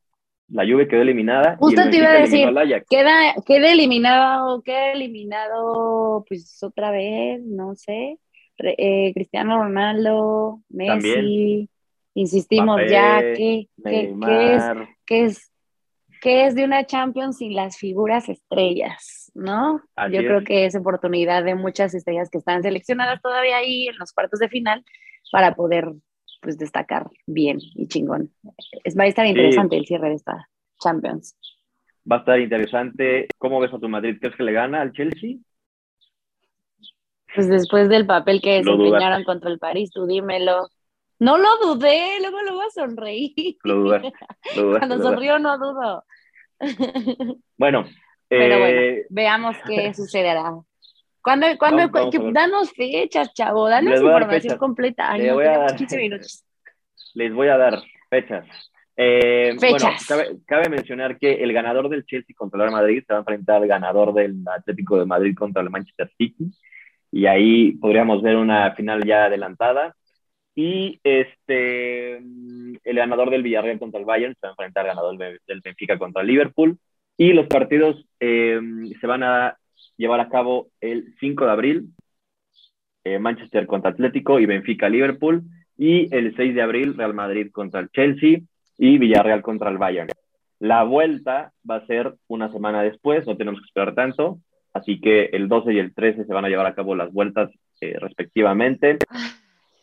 La 0.49 0.65
Juve 0.65 0.87
quedó 0.87 1.03
eliminada. 1.03 1.57
Justo 1.57 1.89
te 1.91 1.97
iba 1.97 2.09
a 2.09 2.21
decir, 2.21 2.49
queda, 2.89 3.35
queda 3.45 3.71
eliminado, 3.71 4.63
queda 4.63 4.93
eliminado, 4.93 6.25
pues 6.27 6.61
otra 6.63 6.89
vez, 6.89 7.39
no 7.45 7.75
sé, 7.75 8.17
eh, 8.57 9.11
Cristiano 9.13 9.61
Ronaldo, 9.61 10.61
Messi, 10.69 11.69
insistimos 12.15 12.81
ya, 12.89 13.19
que, 13.21 13.67
que, 13.83 14.15
es, 14.55 14.63
que, 15.05 15.25
es, 15.25 15.48
que 16.21 16.45
es 16.45 16.55
de 16.55 16.65
una 16.65 16.85
Champions 16.85 17.37
sin 17.37 17.55
las 17.55 17.77
figuras 17.77 18.29
estrellas, 18.29 19.31
¿no? 19.33 19.81
Yo 20.11 20.19
creo 20.19 20.43
que 20.43 20.65
es 20.65 20.75
oportunidad 20.75 21.43
de 21.43 21.55
muchas 21.55 21.93
estrellas 21.93 22.29
que 22.29 22.37
están 22.37 22.61
seleccionadas 22.63 23.21
todavía 23.21 23.57
ahí 23.57 23.87
en 23.87 23.97
los 23.97 24.11
cuartos 24.11 24.39
de 24.39 24.49
final 24.49 24.83
para 25.31 25.55
poder 25.55 25.91
pues 26.41 26.57
destacar 26.57 27.09
bien 27.27 27.59
y 27.75 27.87
chingón. 27.87 28.31
Es, 28.83 28.97
va 28.97 29.03
a 29.03 29.07
estar 29.07 29.25
interesante 29.25 29.77
el 29.77 29.85
cierre 29.85 30.09
de 30.09 30.15
esta 30.15 30.49
Champions. 30.79 31.37
Va 32.09 32.17
a 32.17 32.19
estar 32.19 32.39
interesante. 32.39 33.27
¿Cómo 33.37 33.59
ves 33.59 33.73
a 33.73 33.79
tu 33.79 33.89
Madrid? 33.89 34.17
¿Crees 34.19 34.35
que 34.35 34.43
le 34.43 34.53
gana 34.53 34.81
al 34.81 34.93
Chelsea? 34.93 35.37
Pues 37.35 37.47
después 37.47 37.89
del 37.89 38.05
papel 38.05 38.41
que 38.41 38.57
desempeñaron 38.57 39.23
contra 39.23 39.49
el 39.49 39.59
París, 39.59 39.91
tú 39.91 40.07
dímelo. 40.07 40.69
No 41.19 41.37
lo 41.37 41.57
dudé, 41.57 42.19
luego 42.21 42.41
lo 42.41 42.53
voy 42.53 42.65
a 42.65 42.69
sonreír. 42.69 43.57
Lo 43.63 43.75
dudaste, 43.75 44.13
Cuando 44.55 44.97
sonrió 44.97 45.37
no 45.37 45.57
dudo. 45.57 46.05
Bueno, 47.57 47.85
pero 48.29 48.59
bueno, 48.59 48.79
eh, 48.79 49.05
veamos 49.09 49.57
qué 49.67 49.93
sucederá. 49.93 50.53
¿Cuándo, 51.21 51.47
cuándo, 51.57 51.89
danos 52.31 52.71
fechas, 52.71 53.33
chavo, 53.33 53.67
danos 53.67 53.99
información 53.99 54.57
completa. 54.57 55.17
les, 55.17 55.33
voy 55.33 55.45
a 55.45 55.57
dar, 55.57 55.75
15 55.75 55.97
minutos. 55.97 56.45
les 57.13 57.33
voy 57.33 57.49
a 57.49 57.57
dar 57.57 57.81
fechas. 58.09 58.45
Eh, 58.95 59.55
fechas. 59.59 60.05
Bueno, 60.09 60.39
cabe, 60.45 60.69
mencionar 60.69 61.17
que 61.17 61.43
el 61.43 61.51
ganador 61.53 61.89
del 61.89 62.05
Chelsea 62.05 62.35
contra 62.35 62.65
el 62.65 62.71
Madrid 62.71 63.03
se 63.05 63.13
va 63.13 63.19
a 63.19 63.21
enfrentar 63.21 63.61
al 63.61 63.67
ganador 63.67 64.13
del 64.13 64.43
Atlético 64.47 64.97
de 64.97 65.05
Madrid 65.05 65.35
contra 65.35 65.61
el 65.61 65.69
Manchester 65.69 66.09
City. 66.17 66.51
Y 67.11 67.25
ahí 67.25 67.73
podríamos 67.73 68.21
ver 68.21 68.37
una 68.37 68.71
final 68.75 69.05
ya 69.05 69.25
adelantada. 69.25 69.95
Y 70.61 70.99
este, 71.05 72.17
el 72.17 72.95
ganador 72.97 73.29
del 73.29 73.43
Villarreal 73.43 73.79
contra 73.79 73.97
el 73.97 74.05
Bayern 74.05 74.33
se 74.33 74.45
va 74.45 74.49
a 74.49 74.51
enfrentar 74.51 74.83
al 74.83 74.93
ganador 74.93 75.17
del 75.17 75.61
Benfica 75.61 75.97
contra 75.97 76.21
el 76.21 76.27
Liverpool. 76.27 76.77
Y 77.15 77.31
los 77.31 77.47
partidos 77.47 78.05
eh, 78.19 78.59
se 78.99 79.07
van 79.07 79.23
a 79.23 79.57
llevar 79.95 80.19
a 80.19 80.27
cabo 80.27 80.67
el 80.81 81.15
5 81.21 81.45
de 81.45 81.51
abril, 81.51 81.89
eh, 83.05 83.19
Manchester 83.19 83.67
contra 83.67 83.91
Atlético 83.91 84.37
y 84.37 84.47
Benfica 84.47 84.89
Liverpool, 84.89 85.43
y 85.77 86.13
el 86.13 86.35
6 86.35 86.53
de 86.53 86.61
abril 86.61 86.97
Real 86.97 87.13
Madrid 87.13 87.51
contra 87.53 87.79
el 87.79 87.89
Chelsea 87.91 88.39
y 88.77 88.97
Villarreal 88.97 89.41
contra 89.41 89.69
el 89.69 89.77
Bayern. 89.77 90.09
La 90.59 90.83
vuelta 90.83 91.53
va 91.69 91.77
a 91.77 91.85
ser 91.85 92.15
una 92.27 92.51
semana 92.51 92.83
después, 92.83 93.25
no 93.25 93.37
tenemos 93.37 93.61
que 93.61 93.65
esperar 93.67 93.95
tanto, 93.95 94.39
así 94.73 94.99
que 94.99 95.29
el 95.31 95.47
12 95.47 95.71
y 95.71 95.79
el 95.79 95.93
13 95.93 96.25
se 96.25 96.33
van 96.33 96.43
a 96.43 96.49
llevar 96.49 96.65
a 96.65 96.75
cabo 96.75 96.95
las 96.95 97.13
vueltas 97.13 97.49
eh, 97.79 97.95
respectivamente. 97.97 98.97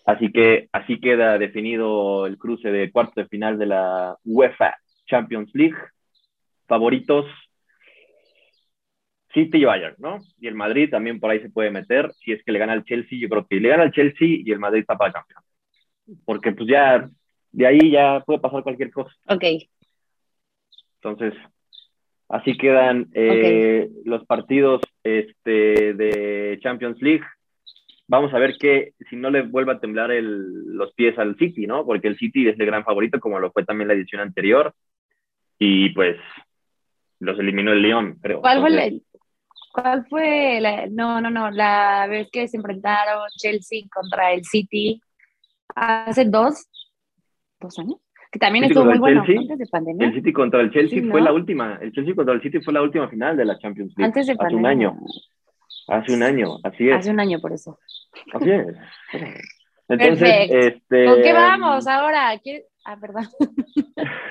Así 0.07 0.31
que 0.31 0.69
así 0.73 1.01
queda 1.01 1.37
definido 1.37 2.27
el 2.27 2.39
cruce 2.39 2.71
de 2.71 2.91
cuartos 2.93 3.17
de 3.17 3.27
final 3.27 3.59
de 3.59 3.67
la 3.67 4.17
UEFA 4.25 4.79
Champions 5.07 5.51
League. 5.53 5.77
Favoritos 6.69 7.27
City 9.35 9.59
y 9.59 9.65
Bayern, 9.65 9.97
¿no? 9.99 10.19
Y 10.41 10.47
el 10.47 10.55
Madrid 10.55 10.89
también 10.91 11.21
por 11.21 11.31
ahí 11.31 11.41
se 11.41 11.51
puede 11.51 11.71
meter. 11.71 12.11
Si 12.21 12.33
es 12.33 12.43
que 12.43 12.53
le 12.53 12.59
gana 12.59 12.73
al 12.73 12.85
Chelsea, 12.85 13.19
yo 13.19 13.29
creo 13.29 13.47
que 13.47 13.61
le 13.61 13.69
gana 13.69 13.83
al 13.83 13.93
Chelsea 13.93 14.29
y 14.45 14.51
el 14.51 14.59
Madrid 14.59 14.81
está 14.81 14.97
para 14.97 15.13
campeón. 15.13 15.43
Porque 16.25 16.53
pues 16.53 16.69
ya, 16.69 17.11
de 17.53 17.67
ahí 17.67 17.91
ya 17.91 18.23
puede 18.25 18.41
pasar 18.41 18.63
cualquier 18.63 18.91
cosa. 18.91 19.13
Ok. 19.29 19.45
Entonces, 21.03 21.35
así 22.29 22.57
quedan 22.57 23.09
eh, 23.13 23.91
los 24.05 24.25
partidos 24.25 24.81
este, 25.03 25.95
de 25.95 26.59
Champions 26.63 27.03
League. 27.03 27.25
Vamos 28.09 28.33
a 28.33 28.39
ver 28.39 28.57
que 28.59 28.93
si 29.11 29.17
no 29.17 29.31
le 29.31 29.43
vuelva 29.43 29.75
a 29.75 29.81
temblar 29.81 30.11
los 30.11 30.93
pies 30.95 31.19
al 31.19 31.37
City, 31.37 31.67
¿no? 31.67 31.85
Porque 31.85 32.09
el 32.09 32.17
City 32.17 32.49
es 32.49 32.59
el 32.59 32.67
gran 32.67 32.85
favorito, 32.85 33.19
como 33.19 33.41
lo 33.41 33.51
fue 33.51 33.65
también 33.65 33.89
la 33.89 33.95
edición 33.95 34.21
anterior. 34.21 34.75
Y 35.59 35.91
pues 35.91 36.17
los 37.19 37.39
eliminó 37.39 37.73
el 37.73 37.83
León, 37.83 38.19
creo. 38.23 38.41
¿Cuál 38.41 38.61
fue 38.61 38.87
el, 38.87 39.03
¿Cuál 39.73 40.07
fue 40.09 40.59
la, 40.61 40.87
no, 40.87 41.21
no, 41.21 41.31
no, 41.31 41.51
la 41.51 42.07
vez 42.09 42.29
que 42.33 42.49
se 42.49 42.57
enfrentaron 42.57 43.25
Chelsea 43.37 43.83
contra 43.93 44.33
el 44.33 44.43
City 44.45 45.01
hace 45.75 46.25
dos, 46.25 46.67
dos 47.61 47.79
años? 47.79 47.97
Que 48.33 48.39
también 48.39 48.65
estuvo 48.65 48.87
muy 48.87 48.99
bueno 48.99 49.23
antes 49.23 49.59
de 49.59 49.67
pandemia. 49.67 50.07
El 50.07 50.15
City 50.15 50.33
contra 50.33 50.63
el 50.63 50.71
Chelsea 50.71 51.03
fue 51.11 51.21
la 51.21 51.33
última, 51.33 51.79
el 51.83 51.93
Chelsea 51.93 52.15
contra 52.15 52.35
el 52.35 52.41
City 52.41 52.61
fue 52.61 52.73
la 52.73 52.83
última 52.83 53.09
final 53.09 53.37
de 53.37 53.45
la 53.45 53.59
Champions 53.59 53.93
League. 53.97 54.07
Antes 54.07 54.27
de 54.27 54.37
pandemia. 54.37 54.61
Un 54.61 54.67
año. 54.67 54.97
Hace 55.89 56.15
un 56.15 56.23
año, 56.23 56.59
así 56.65 56.89
es. 56.89 56.97
Hace 56.97 57.11
un 57.11 57.21
año 57.21 57.41
por 57.41 57.53
eso. 57.53 57.79
Así 58.33 58.51
es. 58.51 58.67
Entonces, 59.89 60.49
Perfecto. 60.49 60.57
este. 60.59 61.05
¿Con 61.07 61.23
qué 61.23 61.33
vamos 61.33 61.87
ahora? 61.87 62.41
Ah, 62.85 62.97
perdón. 63.01 63.25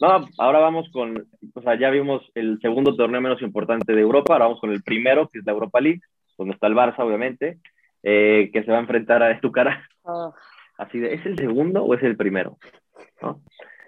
No, 0.00 0.26
ahora 0.38 0.60
vamos 0.60 0.88
con, 0.92 1.26
o 1.54 1.62
sea, 1.62 1.78
ya 1.78 1.90
vimos 1.90 2.22
el 2.34 2.60
segundo 2.60 2.94
torneo 2.96 3.20
menos 3.20 3.42
importante 3.42 3.92
de 3.92 4.00
Europa, 4.00 4.32
ahora 4.32 4.46
vamos 4.46 4.60
con 4.60 4.70
el 4.70 4.82
primero, 4.82 5.28
que 5.28 5.40
es 5.40 5.46
la 5.46 5.52
Europa 5.52 5.80
League, 5.80 6.00
donde 6.38 6.54
está 6.54 6.68
el 6.68 6.74
Barça, 6.74 7.00
obviamente, 7.00 7.58
eh, 8.02 8.50
que 8.52 8.62
se 8.62 8.70
va 8.70 8.78
a 8.78 8.80
enfrentar 8.80 9.22
a 9.22 9.32
Estucara. 9.32 9.86
Oh. 10.02 10.32
Así 10.78 10.98
de, 10.98 11.14
¿es 11.14 11.26
el 11.26 11.36
segundo 11.36 11.84
o 11.84 11.94
es 11.94 12.02
el 12.02 12.16
primero? 12.16 12.58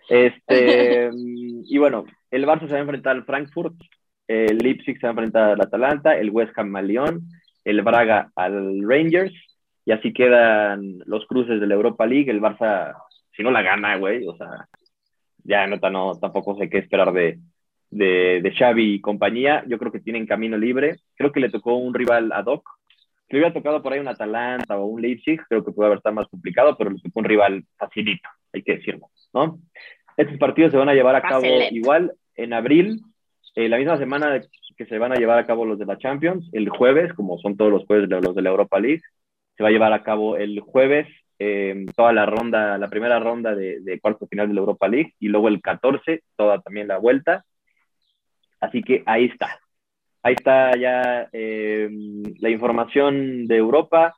Este, 0.09 1.11
y 1.14 1.79
bueno, 1.79 2.05
el 2.31 2.44
Barça 2.44 2.66
se 2.66 2.73
va 2.73 2.79
a 2.79 2.83
enfrentar 2.83 3.16
al 3.16 3.25
Frankfurt, 3.25 3.75
el 4.31 4.59
Leipzig 4.59 4.99
se 4.99 5.07
va 5.07 5.09
a 5.09 5.12
enfrentar 5.12 5.51
al 5.51 5.61
Atalanta, 5.61 6.16
el 6.16 6.31
West 6.31 6.57
Ham 6.57 6.77
al 6.77 6.87
Lyon, 6.87 7.21
el 7.64 7.83
Braga 7.83 8.31
al 8.37 8.81
Rangers, 8.83 9.35
y 9.85 9.93
así 9.93 10.12
quedan 10.12 10.99
los 11.07 11.27
cruces 11.27 11.61
de 11.61 11.66
la 11.66 11.75
Europa 11.75 12.07
League, 12.07 12.31
el 12.31 12.40
Barça, 12.40 12.95
si 13.37 13.43
no 13.43 13.51
la 13.51 13.62
gana, 13.62 13.97
güey, 13.97 14.27
o 14.27 14.37
sea, 14.37 14.69
ya 15.43 15.66
nota, 15.66 15.90
no, 15.90 16.16
tampoco 16.19 16.57
sé 16.57 16.71
qué 16.71 16.79
esperar 16.79 17.12
de, 17.12 17.40
de, 17.90 18.40
de, 18.40 18.53
Xavi 18.53 18.95
y 18.95 19.01
compañía. 19.01 19.64
Yo 19.66 19.79
creo 19.79 19.90
que 19.90 20.01
tienen 20.01 20.27
camino 20.27 20.57
libre. 20.57 20.97
Creo 21.16 21.33
que 21.33 21.40
le 21.40 21.51
tocó 21.51 21.75
un 21.75 21.95
rival 21.95 22.31
ad 22.33 22.47
hoc. 22.47 22.69
Si 23.27 23.35
le 23.35 23.40
hubiera 23.40 23.55
tocado 23.55 23.83
por 23.83 23.93
ahí 23.93 24.01
un 24.01 24.09
Atalanta 24.09 24.79
o 24.79 24.87
un 24.87 25.03
Leipzig, 25.03 25.40
creo 25.49 25.64
que 25.64 25.73
puede 25.73 25.87
haber 25.87 25.99
estado 25.99 26.14
más 26.14 26.29
complicado, 26.29 26.77
pero 26.77 26.90
le 26.90 27.01
tocó 27.01 27.21
un 27.21 27.25
rival 27.25 27.64
facilito, 27.77 28.29
hay 28.53 28.62
que 28.62 28.77
decirlo, 28.77 29.09
¿no? 29.33 29.61
Estos 30.16 30.37
partidos 30.38 30.73
se 30.73 30.79
van 30.79 30.88
a 30.88 30.95
llevar 30.95 31.14
a 31.14 31.23
cabo 31.23 31.47
igual 31.71 32.12
en 32.35 32.53
abril, 32.53 33.01
eh, 33.61 33.68
la 33.68 33.77
misma 33.79 33.99
semana 33.99 34.40
que 34.77 34.87
se 34.87 34.99
van 34.99 35.12
a 35.12 35.16
llevar 35.16 35.38
a 35.38 35.46
cabo 35.46 35.64
los 35.64 35.79
de 35.79 35.87
la 35.87 35.99
Champions, 35.99 36.49
el 36.53 36.68
jueves, 36.70 37.12
como 37.12 37.38
son 37.38 37.57
todos 37.57 37.70
los 37.70 37.85
jueves 37.85 38.09
los 38.09 38.35
de 38.35 38.42
la 38.42 38.51
Europa 38.51 38.81
League, 38.81 39.03
se 39.57 39.62
va 39.62 39.68
a 39.68 39.73
llevar 39.73 39.92
a 39.92 40.03
cabo 40.03 40.37
el 40.37 40.61
jueves 40.61 41.07
eh, 41.38 41.87
toda 41.94 42.12
la 42.12 42.27
ronda, 42.27 42.79
la 42.79 42.88
primera 42.88 43.18
ronda 43.18 43.55
de, 43.55 43.81
de, 43.81 44.01
cuarto 44.01 44.27
final 44.27 44.49
de 44.49 44.55
la 44.55 44.61
Europa 44.61 44.88
League 44.88 45.14
y 45.18 45.29
luego 45.29 45.49
el 45.49 45.61
14, 45.61 46.23
toda 46.37 46.61
también 46.61 46.88
la 46.88 46.99
vuelta. 46.99 47.44
Así 48.61 48.83
que 48.83 49.03
ahí 49.07 49.27
está. 49.27 49.59
Ahí 50.23 50.35
está 50.35 50.77
ya 50.77 51.29
eh, 51.33 51.88
la 52.38 52.51
información 52.51 53.46
de 53.46 53.57
Europa 53.57 54.14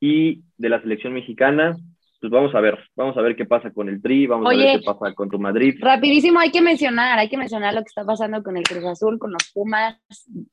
y 0.00 0.42
de 0.56 0.68
la 0.68 0.80
selección 0.80 1.14
mexicana 1.14 1.76
pues 2.20 2.32
vamos 2.32 2.54
a 2.54 2.60
ver, 2.60 2.78
vamos 2.96 3.16
a 3.16 3.22
ver 3.22 3.36
qué 3.36 3.44
pasa 3.44 3.70
con 3.70 3.88
el 3.88 4.02
Tri, 4.02 4.26
vamos 4.26 4.52
a 4.52 4.56
ver 4.56 4.80
qué 4.80 4.84
pasa 4.84 5.14
con 5.14 5.28
tu 5.28 5.38
Madrid. 5.38 5.76
Rapidísimo, 5.80 6.40
hay 6.40 6.50
que 6.50 6.60
mencionar, 6.60 7.18
hay 7.18 7.28
que 7.28 7.36
mencionar 7.36 7.74
lo 7.74 7.80
que 7.80 7.88
está 7.88 8.04
pasando 8.04 8.42
con 8.42 8.56
el 8.56 8.64
Cruz 8.64 8.84
Azul, 8.84 9.18
con 9.18 9.30
los 9.30 9.52
Pumas, 9.52 9.98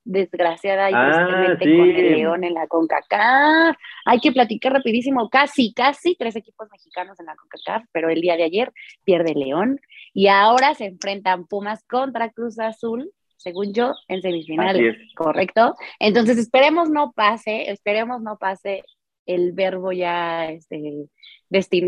desgraciada 0.04 0.92
y 0.92 0.94
ah, 0.96 1.28
con 1.28 1.70
el 1.70 2.12
León 2.12 2.44
en 2.44 2.54
la 2.54 2.68
CONCACAF. 2.68 3.76
Hay 4.06 4.20
que 4.20 4.32
platicar 4.32 4.74
rapidísimo, 4.74 5.30
casi, 5.30 5.74
casi 5.74 6.16
tres 6.16 6.36
equipos 6.36 6.68
mexicanos 6.72 7.20
en 7.20 7.26
la 7.26 7.36
CONCACAF, 7.36 7.86
pero 7.92 8.10
el 8.10 8.22
día 8.22 8.38
de 8.38 8.44
ayer 8.44 8.72
pierde 9.04 9.34
León 9.34 9.80
y 10.14 10.28
ahora 10.28 10.76
se 10.76 10.86
enfrentan 10.86 11.48
Pumas 11.48 11.84
contra 11.88 12.30
Cruz 12.30 12.60
Azul 12.60 13.12
según 13.38 13.74
yo, 13.74 13.94
en 14.08 14.24
semifinales, 14.24 14.98
¿correcto? 15.16 15.76
Entonces 16.00 16.40
esperemos 16.40 16.90
no 16.90 17.12
pase, 17.12 17.70
esperemos 17.70 18.20
no 18.22 18.38
pase 18.38 18.84
el 19.26 19.54
verbo 19.54 19.92
ya 19.92 20.50
este, 20.50 21.08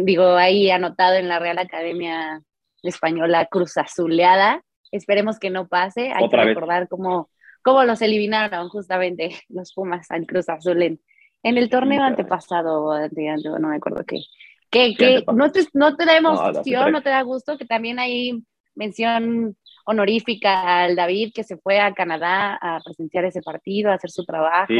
digo, 0.03 0.35
ahí 0.35 0.69
anotado 0.69 1.15
en 1.15 1.27
la 1.27 1.39
Real 1.39 1.59
Academia 1.59 2.41
Española 2.83 3.45
Cruz 3.45 3.77
Azuleada. 3.77 4.63
Esperemos 4.91 5.39
que 5.39 5.49
no 5.49 5.67
pase. 5.67 6.11
Hay 6.13 6.29
que 6.29 6.37
recordar 6.37 6.87
cómo, 6.87 7.29
cómo 7.61 7.83
los 7.83 8.01
eliminaron 8.01 8.69
justamente 8.69 9.31
los 9.49 9.73
Pumas 9.73 10.09
al 10.11 10.25
Cruz 10.25 10.49
Azul 10.49 10.81
en, 10.81 10.99
en 11.43 11.57
el 11.57 11.69
torneo 11.69 12.03
antepasado, 12.03 12.93
no 12.99 13.67
me 13.69 13.75
acuerdo 13.75 14.03
qué. 14.05 14.21
Que, 14.69 14.95
que 14.95 15.23
no, 15.33 15.49
te, 15.49 15.61
no 15.73 15.95
te 15.95 16.05
da 16.05 16.17
emoción, 16.17 16.91
no, 16.91 17.01
te 17.01 17.09
da 17.09 17.21
gusto, 17.21 17.57
que 17.57 17.65
también 17.65 17.99
hay 17.99 18.43
mención 18.75 19.55
honorífica 19.85 20.83
al 20.83 20.97
David 20.97 21.31
que 21.33 21.45
se 21.45 21.55
fue 21.57 21.79
a 21.79 21.93
Canadá 21.93 22.57
a 22.61 22.81
presenciar 22.83 23.23
ese 23.23 23.41
partido, 23.41 23.89
a 23.89 23.93
hacer 23.93 24.11
su 24.11 24.25
trabajo 24.25 24.73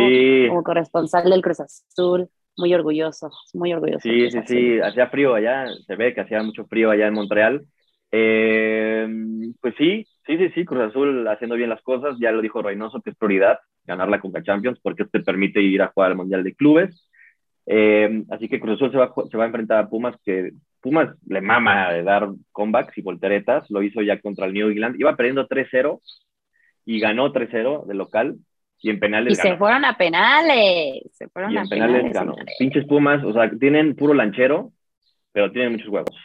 como 0.49 0.63
corresponsal 0.63 1.29
del 1.29 1.41
Cruz 1.41 1.61
Azul. 1.61 2.29
Muy 2.57 2.73
orgulloso, 2.73 3.29
muy 3.53 3.71
orgulloso. 3.71 3.99
Sí, 4.01 4.31
sí, 4.31 4.39
sí, 4.47 4.79
hacía 4.79 5.07
frío 5.09 5.35
allá, 5.35 5.67
se 5.85 5.95
ve 5.95 6.13
que 6.13 6.21
hacía 6.21 6.41
mucho 6.41 6.65
frío 6.65 6.89
allá 6.89 7.07
en 7.07 7.13
Montreal. 7.13 7.65
Eh, 8.11 9.07
pues 9.61 9.75
sí, 9.77 10.05
sí, 10.25 10.37
sí, 10.37 10.49
sí, 10.55 10.65
Cruz 10.65 10.89
Azul 10.89 11.27
haciendo 11.27 11.55
bien 11.55 11.69
las 11.69 11.81
cosas, 11.83 12.17
ya 12.19 12.31
lo 12.31 12.41
dijo 12.41 12.61
Reynoso 12.61 13.01
que 13.01 13.11
es 13.11 13.15
prioridad 13.15 13.59
ganar 13.85 14.09
la 14.09 14.19
Conca 14.19 14.41
Champions 14.41 14.79
porque 14.81 15.05
te 15.05 15.21
permite 15.21 15.61
ir 15.61 15.81
a 15.81 15.89
jugar 15.89 16.11
al 16.11 16.17
Mundial 16.17 16.43
de 16.43 16.55
Clubes. 16.55 17.07
Eh, 17.65 18.23
así 18.31 18.49
que 18.49 18.59
Cruz 18.59 18.75
Azul 18.75 18.91
se 18.91 18.97
va, 18.97 19.13
se 19.29 19.37
va 19.37 19.43
a 19.43 19.47
enfrentar 19.47 19.77
a 19.77 19.89
Pumas, 19.89 20.15
que 20.23 20.51
Pumas 20.81 21.15
le 21.27 21.41
mama 21.41 21.91
de 21.91 22.03
dar 22.03 22.29
comebacks 22.51 22.97
y 22.97 23.01
volteretas, 23.01 23.69
lo 23.69 23.83
hizo 23.83 24.01
ya 24.01 24.19
contra 24.19 24.45
el 24.45 24.53
New 24.53 24.69
England, 24.69 24.99
iba 24.99 25.15
perdiendo 25.15 25.47
3-0 25.47 25.99
y 26.85 26.99
ganó 26.99 27.31
3-0 27.31 27.85
de 27.85 27.93
local 27.93 28.37
y 28.81 28.89
en 28.89 28.99
penales 28.99 29.33
y 29.33 29.35
se 29.35 29.57
fueron 29.57 29.85
a 29.85 29.97
penales, 29.97 31.03
se 31.13 31.27
fueron 31.29 31.51
y 31.51 31.57
en 31.57 31.67
penales, 31.67 32.13
ganó. 32.13 32.35
Pinches 32.59 32.85
Pumas, 32.85 33.23
o 33.23 33.33
sea, 33.33 33.49
tienen 33.59 33.95
puro 33.95 34.13
lanchero, 34.13 34.71
pero 35.31 35.51
tienen 35.51 35.73
muchos 35.73 35.89
huevos, 35.89 36.15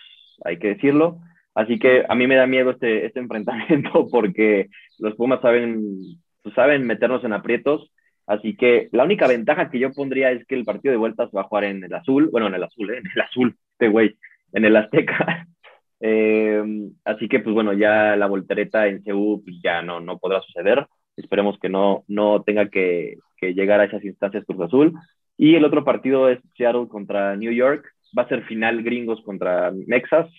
hay 0.44 0.58
que 0.58 0.68
decirlo. 0.68 1.20
Así 1.54 1.78
que 1.78 2.04
a 2.08 2.14
mí 2.14 2.26
me 2.26 2.36
da 2.36 2.46
miedo 2.46 2.70
este, 2.70 3.06
este 3.06 3.20
enfrentamiento 3.20 4.08
porque 4.10 4.68
los 4.98 5.14
Pumas 5.14 5.40
saben, 5.40 5.98
pues, 6.42 6.54
saben 6.54 6.86
meternos 6.86 7.24
en 7.24 7.32
aprietos 7.32 7.92
Así 8.26 8.56
que 8.56 8.88
la 8.92 9.04
única 9.04 9.26
ventaja 9.26 9.70
que 9.70 9.78
yo 9.78 9.92
pondría 9.92 10.30
es 10.30 10.46
que 10.46 10.54
el 10.54 10.64
partido 10.64 10.92
de 10.92 10.98
vuelta 10.98 11.28
se 11.28 11.36
va 11.36 11.42
a 11.42 11.46
jugar 11.46 11.64
en 11.64 11.82
el 11.84 11.92
azul, 11.92 12.28
bueno, 12.30 12.46
en 12.46 12.54
el 12.54 12.62
azul, 12.62 12.90
¿eh? 12.90 12.98
en 13.04 13.10
el 13.14 13.20
azul, 13.20 13.56
este 13.72 13.88
güey, 13.88 14.16
en 14.52 14.64
el 14.64 14.76
Azteca. 14.76 15.46
Eh, 16.04 16.60
así 17.04 17.28
que, 17.28 17.38
pues 17.38 17.54
bueno, 17.54 17.74
ya 17.74 18.16
la 18.16 18.26
voltereta 18.26 18.88
en 18.88 19.04
CU 19.04 19.40
pues, 19.44 19.54
ya 19.62 19.82
no, 19.82 20.00
no 20.00 20.18
podrá 20.18 20.40
suceder. 20.40 20.84
Esperemos 21.16 21.58
que 21.60 21.68
no, 21.68 22.04
no 22.08 22.42
tenga 22.42 22.68
que, 22.68 23.18
que 23.36 23.54
llegar 23.54 23.80
a 23.80 23.84
esas 23.84 24.04
instancias 24.04 24.44
Cruz 24.44 24.60
Azul. 24.60 24.94
Y 25.36 25.54
el 25.54 25.64
otro 25.64 25.84
partido 25.84 26.28
es 26.28 26.38
Seattle 26.56 26.88
contra 26.88 27.36
New 27.36 27.52
York. 27.52 27.84
Va 28.16 28.22
a 28.22 28.28
ser 28.28 28.44
final 28.44 28.82
gringos 28.82 29.22
contra 29.22 29.72
Mexas, 29.86 30.30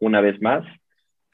una 0.00 0.20
vez 0.20 0.40
más. 0.40 0.64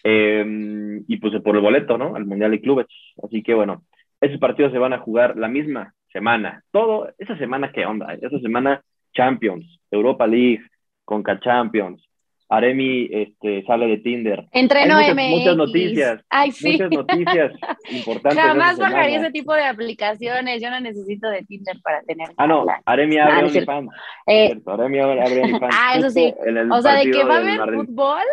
Eh, 0.03 1.03
y 1.07 1.17
pues 1.19 1.41
por 1.43 1.57
el 1.57 1.63
boleto, 1.63 1.99
¿no? 1.99 2.17
Al 2.17 2.27
Mundial 2.27 2.51
de 2.51 2.61
Clubes. 2.61 2.87
Así 3.23 3.43
que 3.43 3.55
bueno, 3.55 3.85
esos 4.21 4.39
partidos 4.39 4.73
se 4.73 4.79
van 4.79 4.93
a 4.93 4.99
jugar 4.99 5.37
la 5.37 5.49
misma 5.49 5.95
semana. 6.13 6.63
Todo, 6.71 7.09
esa 7.19 7.37
semana, 7.39 7.73
¿qué 7.73 7.87
onda? 7.87 8.13
Esa 8.15 8.39
semana, 8.41 8.83
Champions, 9.13 9.81
Europa 9.91 10.27
League, 10.27 10.63
Conca 11.05 11.39
Champions. 11.41 12.07
Aremi 12.51 13.09
este, 13.13 13.65
sale 13.65 13.87
de 13.87 13.99
Tinder. 13.99 14.49
Entreno 14.51 14.97
Hay 14.97 15.15
muchas, 15.15 15.31
muchas 15.31 15.57
noticias. 15.57 16.21
Ay, 16.29 16.51
sí. 16.51 16.73
Muchas 16.73 16.91
noticias 16.91 17.53
importantes. 17.91 18.43
Jamás 18.43 18.77
bajaría 18.77 19.19
ese 19.21 19.31
tipo 19.31 19.55
de 19.55 19.65
aplicaciones. 19.65 20.61
Yo 20.61 20.69
no 20.69 20.81
necesito 20.81 21.31
de 21.31 21.43
Tinder 21.45 21.81
para 21.81 22.03
tener. 22.03 22.29
Ah, 22.37 22.49
no. 22.49 22.67
Aremi 22.85 23.19
abre 23.19 23.45
OnlyFans. 23.45 23.91
Eh, 24.27 24.61
Aremi 24.67 24.99
abre 24.99 25.21
OnlyFans. 25.43 25.77
Ah, 25.79 25.95
eso 25.97 26.11
sí. 26.11 26.35
O 26.73 26.83
sea, 26.83 26.97
de 26.97 27.11
que 27.13 27.25
va 27.25 27.37
a 27.37 27.39
haber 27.39 27.75
fútbol, 27.77 28.25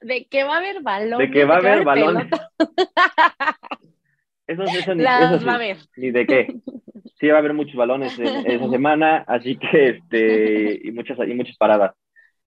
de 0.00 0.26
que 0.26 0.44
va 0.44 0.54
a 0.54 0.58
haber 0.58 0.82
balón. 0.82 1.18
De 1.18 1.30
que 1.30 1.44
va 1.44 1.54
a 1.56 1.58
haber 1.58 1.84
balón. 1.84 2.30
Eso, 4.48 4.62
eso, 4.62 4.94
ni, 4.94 5.02
eso 5.02 5.44
va 5.44 5.52
a 5.52 5.54
haber. 5.56 5.76
ni 5.96 6.12
de 6.12 6.24
qué. 6.24 6.54
Sí, 7.18 7.26
va 7.26 7.34
a 7.34 7.38
haber 7.38 7.52
muchos 7.52 7.74
balones 7.74 8.16
esa 8.16 8.70
semana, 8.70 9.24
así 9.26 9.56
que, 9.56 9.88
este, 9.88 10.80
y 10.84 10.92
muchas, 10.92 11.18
y 11.26 11.34
muchas 11.34 11.56
paradas. 11.56 11.94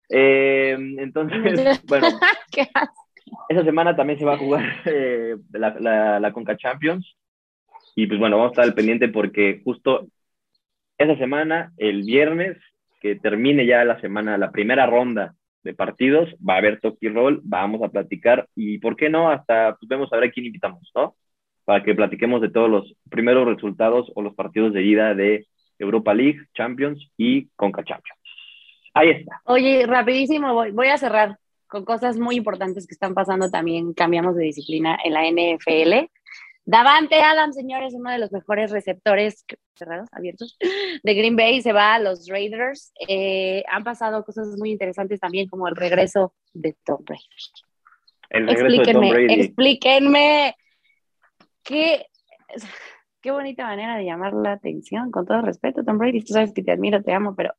Eh, 0.10 0.76
entonces, 0.98 1.82
bueno, 1.88 2.08
esa 3.50 3.64
semana 3.64 3.96
también 3.96 4.20
se 4.20 4.26
va 4.26 4.34
a 4.34 4.38
jugar 4.38 4.66
eh, 4.86 5.36
la, 5.52 5.76
la, 5.80 6.20
la, 6.20 6.34
Conca 6.34 6.58
Champions. 6.58 7.16
Y 7.96 8.08
pues 8.08 8.20
bueno, 8.20 8.38
vamos 8.38 8.52
a 8.52 8.54
estar 8.54 8.66
al 8.66 8.74
pendiente 8.74 9.10
porque 9.10 9.62
justo 9.64 10.08
esa 10.98 11.18
semana, 11.18 11.72
el 11.78 12.04
viernes, 12.04 12.58
que 13.02 13.16
termine 13.16 13.66
ya 13.66 13.84
la 13.86 14.00
semana, 14.02 14.38
la 14.38 14.52
primera 14.52 14.86
ronda 14.86 15.36
de 15.64 15.74
partidos, 15.74 16.30
va 16.38 16.56
a 16.56 16.58
haber 16.58 16.80
Toki 16.80 17.10
Roll, 17.10 17.42
vamos 17.44 17.82
a 17.84 17.90
platicar 17.90 18.48
y, 18.56 18.78
¿por 18.80 18.96
qué 18.96 19.10
no? 19.10 19.30
Hasta 19.30 19.76
pues, 19.76 19.88
vemos 19.88 20.12
a 20.12 20.18
ver 20.18 20.30
a 20.30 20.32
quién 20.32 20.46
invitamos, 20.46 20.90
¿no? 20.96 21.16
para 21.70 21.84
que 21.84 21.94
platiquemos 21.94 22.42
de 22.42 22.50
todos 22.50 22.68
los 22.68 22.96
primeros 23.12 23.46
resultados 23.46 24.12
o 24.16 24.24
los 24.24 24.34
partidos 24.34 24.74
de 24.74 24.82
ida 24.82 25.14
de 25.14 25.46
Europa 25.78 26.16
League, 26.16 26.40
Champions 26.56 27.12
y 27.16 27.48
Conca 27.56 27.84
Champions. 27.84 28.19
Ahí 29.00 29.12
está. 29.12 29.42
Oye, 29.46 29.86
rapidísimo, 29.86 30.54
voy, 30.54 30.72
voy 30.72 30.88
a 30.88 30.98
cerrar 30.98 31.38
con 31.68 31.86
cosas 31.86 32.18
muy 32.18 32.36
importantes 32.36 32.86
que 32.86 32.94
están 32.94 33.14
pasando 33.14 33.50
también. 33.50 33.94
Cambiamos 33.94 34.36
de 34.36 34.44
disciplina 34.44 34.98
en 35.04 35.14
la 35.14 35.24
NFL. 35.24 36.10
Davante 36.66 37.22
Adams, 37.22 37.56
señores, 37.56 37.94
uno 37.94 38.12
de 38.12 38.20
los 38.20 38.32
mejores 38.32 38.72
receptores 38.72 39.46
cerrados, 39.74 40.10
abiertos, 40.12 40.58
de 41.04 41.14
Green 41.14 41.38
Bay, 41.38 41.62
se 41.62 41.72
va 41.72 41.96
a 41.96 42.00
los 42.00 42.28
Raiders. 42.28 42.92
Eh, 43.08 43.64
han 43.70 43.84
pasado 43.86 44.24
cosas 44.26 44.50
muy 44.58 44.72
interesantes 44.72 45.20
también, 45.20 45.48
como 45.48 45.68
el 45.70 45.78
regreso 45.78 46.34
de 46.54 46.76
Tom 46.84 47.04
Brady. 47.06 47.24
El 48.30 48.48
regreso 48.48 48.84
de 48.84 48.94
Tom 48.94 49.10
Brady. 49.10 49.34
explíquenme 49.34 50.56
qué, 51.64 52.06
qué 53.22 53.32
bonita 53.32 53.66
manera 53.66 53.96
de 53.96 54.04
llamar 54.04 54.34
la 54.34 54.52
atención, 54.52 55.10
con 55.10 55.26
todo 55.26 55.42
respeto, 55.42 55.86
Tom 55.86 55.98
Brady, 55.98 56.22
tú 56.22 56.34
sabes 56.34 56.52
que 56.54 56.64
te 56.64 56.74
admiro, 56.74 57.02
te 57.02 57.14
amo, 57.14 57.34
pero... 57.36 57.54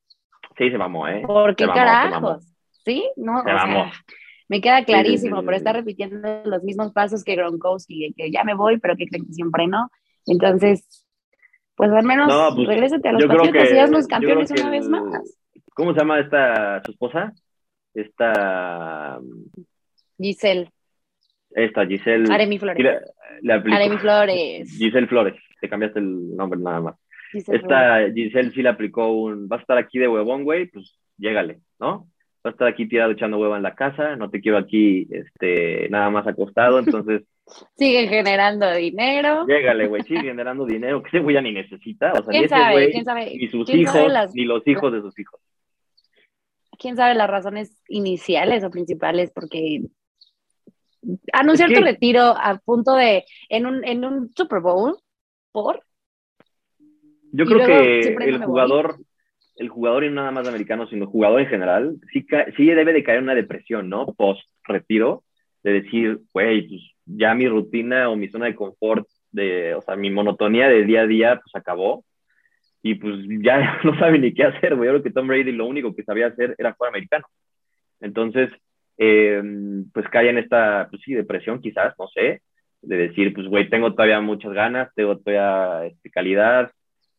Sí, 0.61 0.71
se 0.71 0.77
mamó, 0.77 1.09
¿eh? 1.09 1.23
¿Por 1.27 1.57
qué 1.57 1.67
carajos? 1.67 2.45
¿Sí? 2.85 3.11
No, 3.17 3.43
me 4.47 4.61
queda 4.61 4.85
clarísimo, 4.85 5.43
pero 5.43 5.57
está 5.57 5.73
repitiendo 5.73 6.43
los 6.45 6.63
mismos 6.65 6.93
pasos 6.93 7.25
que 7.25 7.35
Gronkowski, 7.35 8.13
que 8.15 8.31
ya 8.31 8.45
me 8.45 8.53
voy, 8.53 8.79
pero 8.79 8.95
que 8.95 9.07
creen 9.07 9.25
que 9.25 9.33
siempre 9.33 9.67
no. 9.67 9.91
Entonces, 10.27 11.07
pues 11.77 11.91
al 11.93 12.05
menos 12.05 12.29
no, 12.29 12.55
pues, 12.55 12.69
regrésate 12.69 13.09
a 13.09 13.13
los 13.13 13.25
patriotas 13.25 13.73
y 13.73 13.79
haznos 13.79 14.07
campeones 14.07 14.51
una 14.51 14.69
vez 14.69 14.87
más. 14.87 15.39
¿Cómo 15.73 15.95
se 15.95 16.01
llama 16.01 16.21
esta, 16.21 16.83
su 16.85 16.91
esposa? 16.91 17.33
Esta... 17.95 19.19
Giselle. 20.19 20.71
Esta, 21.53 21.87
Giselle. 21.87 22.31
Aremi 22.31 22.59
Flores. 22.59 22.87
Aremi 23.49 23.97
Flores. 23.97 24.77
Giselle 24.77 25.07
Flores, 25.07 25.41
te 25.59 25.71
cambiaste 25.71 26.01
el 26.01 26.37
nombre 26.37 26.61
nada 26.61 26.81
más. 26.81 26.97
Esta 27.33 28.11
Giselle 28.13 28.51
sí 28.51 28.63
le 28.63 28.69
aplicó 28.69 29.13
un, 29.13 29.49
vas 29.49 29.59
a 29.59 29.63
estar 29.63 29.79
aquí 29.79 29.99
de 29.99 30.09
huevón, 30.09 30.45
güey, 30.45 30.67
pues 30.67 30.99
llégale, 31.17 31.61
¿no? 31.79 32.09
Vas 32.43 32.53
a 32.53 32.55
estar 32.55 32.69
aquí 32.69 32.89
tirado 32.89 33.13
echando 33.13 33.39
hueva 33.39 33.57
en 33.57 33.63
la 33.63 33.75
casa, 33.75 34.17
no 34.17 34.31
te 34.31 34.41
quiero 34.41 34.59
aquí 34.59 35.07
este, 35.11 35.89
nada 35.91 36.11
más 36.11 36.27
acostado, 36.27 36.79
entonces... 36.79 37.23
Sigue 37.77 38.07
generando 38.07 38.73
dinero. 38.73 39.45
Llégale, 39.45 39.89
güey, 39.89 40.03
sigue 40.03 40.21
generando 40.21 40.65
dinero, 40.65 41.03
que 41.03 41.09
ese 41.09 41.19
güey 41.19 41.35
ya 41.35 41.43
ni 41.43 41.53
necesita, 41.53 42.13
o 42.13 42.23
sea, 42.23 42.33
ni 42.33 42.45
ese 42.45 42.55
güey, 42.71 43.37
ni 43.37 43.49
sus 43.49 43.69
hijos, 43.75 44.35
ni 44.35 44.45
los 44.45 44.65
hijos 44.69 44.93
de 44.93 45.01
sus 45.01 45.19
hijos. 45.19 45.41
¿Quién 46.79 46.97
sabe 46.97 47.17
las 47.17 47.29
razones 47.29 47.83
iniciales 47.89 48.63
o 48.63 48.71
principales? 48.71 49.33
Porque 49.35 49.81
anunciar 51.33 51.73
tu 51.73 51.81
retiro 51.81 52.23
a 52.23 52.59
punto 52.65 52.95
de, 52.95 53.25
en 53.49 53.67
un, 53.67 53.85
en 53.85 54.05
un 54.05 54.33
Super 54.35 54.61
Bowl, 54.61 54.97
¿por? 55.53 55.85
Yo 57.33 57.45
creo 57.47 57.67
que 57.67 58.01
el 58.01 58.45
jugador, 58.45 58.97
el 59.57 59.69
jugador 59.69 60.05
y 60.05 60.09
no 60.09 60.17
nada 60.17 60.31
más 60.31 60.49
americano, 60.49 60.87
sino 60.87 61.05
el 61.05 61.11
jugador 61.11 61.41
en 61.41 61.49
general, 61.49 61.97
sí, 62.13 62.27
sí 62.57 62.67
debe 62.67 62.93
de 62.93 63.05
caer 63.05 63.19
en 63.19 63.25
una 63.25 63.35
depresión, 63.35 63.89
¿no? 63.89 64.07
Post 64.07 64.43
retiro, 64.65 65.23
de 65.63 65.73
decir, 65.83 66.21
güey, 66.33 66.67
pues 66.69 66.81
ya 67.05 67.35
mi 67.35 67.49
rutina 67.49 68.09
o 68.09 68.17
mi 68.17 68.29
zona 68.29 68.47
de 68.47 68.55
confort, 68.55 69.07
de, 69.33 69.75
o 69.75 69.83
sea, 69.83 69.97
mi 69.97 70.11
monotonía 70.11 70.69
de 70.69 70.85
día 70.85 71.03
a 71.03 71.07
día, 71.07 71.41
pues 71.43 71.55
acabó. 71.55 72.05
Y 72.83 72.95
pues 72.95 73.17
ya 73.43 73.79
no 73.85 73.99
sabe 73.99 74.19
ni 74.19 74.33
qué 74.33 74.45
hacer, 74.45 74.75
güey. 74.75 74.89
Yo 74.89 74.95
creo 74.95 75.03
que 75.03 75.11
Tom 75.11 75.29
Brady 75.29 75.53
lo 75.53 75.67
único 75.67 75.95
que 75.95 76.05
sabía 76.05 76.29
hacer 76.29 76.55
era 76.59 76.73
jugar 76.73 76.91
americano. 76.91 77.27
Entonces, 78.01 78.51
eh, 78.97 79.43
pues 79.93 80.09
cae 80.09 80.31
en 80.31 80.39
esta, 80.39 80.89
pues 80.91 81.03
sí, 81.03 81.15
depresión 81.15 81.61
quizás, 81.61 81.95
no 81.99 82.09
sé, 82.09 82.43
de 82.83 82.97
decir, 82.97 83.35
pues 83.35 83.47
güey, 83.47 83.69
tengo 83.69 83.93
todavía 83.93 84.21
muchas 84.21 84.53
ganas, 84.53 84.93
tengo 84.95 85.19
todavía 85.19 85.87
este, 85.87 86.11
calidad, 86.11 86.71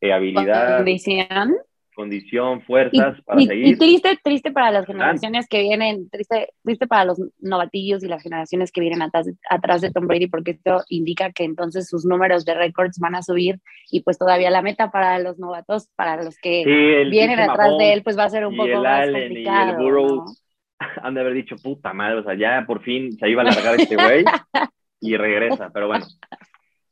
eh, 0.02 0.14
habilidad. 0.14 0.78
Condición. 0.78 1.56
Condición, 1.94 2.62
fuerzas 2.62 3.22
para 3.24 3.42
seguir. 3.42 3.68
Y 3.68 3.78
triste, 3.78 4.18
triste 4.24 4.52
para 4.52 4.72
las 4.72 4.86
generaciones 4.86 5.48
que 5.48 5.62
vienen, 5.62 6.10
triste, 6.10 6.50
triste 6.64 6.88
para 6.88 7.06
los 7.06 7.22
novatillos 7.40 8.04
y 8.04 8.08
las 8.08 8.24
generaciones 8.24 8.72
que 8.72 8.82
vienen 8.82 9.02
atrás, 9.02 9.30
atrás 9.50 9.82
de 9.82 9.92
Tom 9.92 10.08
Brady, 10.08 10.28
porque 10.28 10.52
esto 10.52 10.82
indica 10.88 11.32
que 11.32 11.44
entonces 11.44 11.90
sus 11.90 12.06
números 12.06 12.46
de 12.46 12.56
récords 12.56 12.98
van 13.00 13.16
a 13.16 13.22
subir 13.22 13.60
y 13.92 14.02
pues 14.02 14.18
todavía 14.18 14.50
la 14.50 14.62
meta 14.62 14.90
para 14.90 15.20
los 15.20 15.38
novatos, 15.38 15.90
para 15.96 16.24
los 16.24 16.38
que 16.38 16.64
vienen 17.10 17.40
atrás 17.40 17.78
de 17.78 17.94
él, 17.94 18.04
pues 18.04 18.18
va 18.18 18.24
a 18.24 18.30
ser 18.30 18.46
un 18.46 18.56
poco 18.56 18.82
más 18.82 19.10
complicado. 19.12 20.26
han 21.04 21.14
de 21.14 21.22
haber 21.22 21.34
dicho, 21.34 21.56
puta 21.58 21.94
madre, 21.94 22.20
o 22.20 22.24
sea, 22.24 22.36
ya 22.36 22.66
por 22.66 22.82
fin 22.82 23.12
se 23.18 23.30
iba 23.30 23.42
a 23.42 23.46
largar 23.46 23.80
este 23.80 23.96
güey 23.96 24.24
y 25.02 25.18
regresa, 25.18 25.70
pero 25.74 25.88
bueno. 25.88 26.06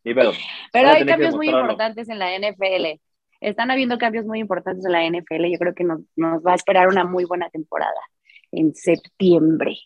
Pero, 0.04 0.32
pero 0.72 0.90
hay 0.90 1.06
cambios 1.06 1.36
muy 1.36 1.50
importantes 1.50 2.10
en 2.10 2.20
la 2.20 2.38
NFL. 2.38 3.00
Están 3.42 3.72
habiendo 3.72 3.98
cambios 3.98 4.26
muy 4.26 4.40
importantes 4.40 4.86
en 4.86 4.92
la 4.92 5.06
NFL. 5.06 5.46
Yo 5.52 5.60
creo 5.60 5.74
que 5.74 5.84
nos, 5.84 6.02
nos 6.16 6.44
va 6.44 6.54
a 6.54 6.56
esperar 6.56 6.88
una 6.88 7.06
muy 7.06 7.26
buena 7.26 7.50
temporada 7.50 8.02
en 8.52 8.74
septiembre. 8.76 9.78